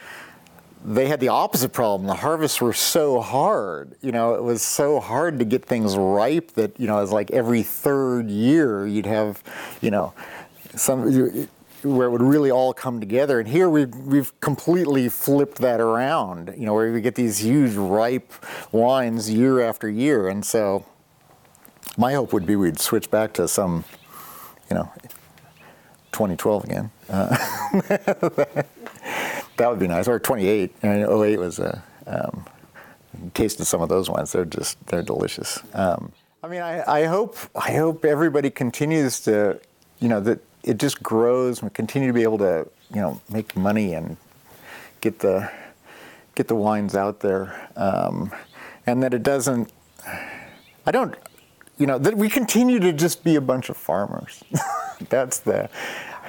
[0.83, 2.07] they had the opposite problem.
[2.07, 3.95] The harvests were so hard.
[4.01, 7.11] You know, it was so hard to get things ripe that you know, it was
[7.11, 9.43] like every third year you'd have,
[9.81, 10.13] you know,
[10.75, 11.47] some
[11.83, 13.39] where it would really all come together.
[13.39, 17.75] And here we've, we've completely flipped that around, you know, where we get these huge
[17.75, 18.31] ripe
[18.71, 20.27] wines year after year.
[20.27, 20.85] And so
[21.97, 23.83] my hope would be we'd switch back to some,
[24.69, 24.91] you know,
[26.11, 26.91] 2012 again.
[27.09, 27.27] Uh,
[29.57, 30.07] that would be nice.
[30.07, 30.75] Or 28.
[30.83, 32.45] I mean, 08 was a, um,
[33.33, 34.31] tasted some of those wines.
[34.31, 35.59] They're just, they're delicious.
[35.73, 36.11] Um,
[36.43, 39.59] I mean, I, I hope, I hope everybody continues to,
[39.99, 41.59] you know, that it just grows.
[41.59, 44.17] And we continue to be able to, you know, make money and
[45.01, 45.51] get the
[46.35, 48.31] get the wines out there, um,
[48.87, 49.71] and that it doesn't.
[50.85, 51.15] I don't,
[51.77, 54.43] you know, that we continue to just be a bunch of farmers.
[55.09, 55.69] That's the,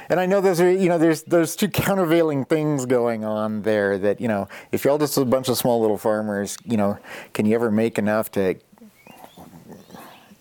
[0.08, 4.20] and I know there's you know there's there's two countervailing things going on there that
[4.20, 6.98] you know if you're all just a bunch of small little farmers, you know,
[7.32, 8.56] can you ever make enough to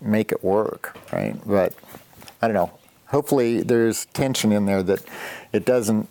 [0.01, 1.35] make it work, right?
[1.45, 1.73] But
[2.41, 2.71] I don't know.
[3.11, 5.03] Hopefully, there's tension in there that
[5.53, 6.09] it doesn't.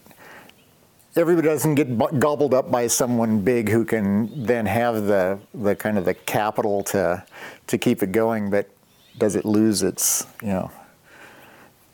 [1.17, 5.99] Everybody doesn't get gobbled up by someone big who can then have the the kind
[5.99, 7.25] of the capital to
[7.67, 8.71] to keep it going, but
[9.19, 10.71] does it lose its you know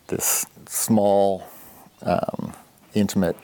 [0.07, 1.43] this small,
[2.01, 2.53] um,
[2.93, 3.37] intimate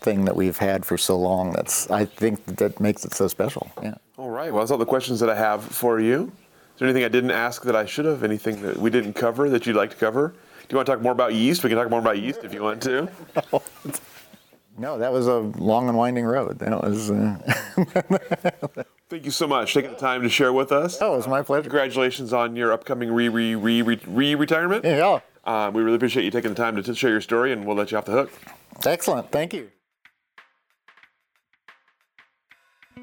[0.00, 1.52] thing that we've had for so long.
[1.52, 3.70] That's I think that makes it so special.
[3.82, 3.94] Yeah.
[4.16, 4.52] All right.
[4.52, 6.32] Well, that's all the questions that I have for you.
[6.80, 8.24] There anything I didn't ask that I should have?
[8.24, 10.28] Anything that we didn't cover that you'd like to cover?
[10.28, 11.62] Do you want to talk more about yeast?
[11.62, 13.06] We can talk more about yeast if you want to.
[14.78, 16.58] no, that was a long and winding road.
[16.58, 17.10] That was.
[17.10, 17.36] Uh...
[19.10, 20.96] Thank you so much for taking the time to share with us.
[21.02, 21.64] Oh, it was my pleasure.
[21.64, 24.82] Congratulations on your upcoming re re re re retirement.
[24.82, 25.20] Yeah.
[25.44, 27.76] Uh, we really appreciate you taking the time to, to share your story, and we'll
[27.76, 28.32] let you off the hook.
[28.86, 29.30] Excellent.
[29.30, 29.70] Thank you.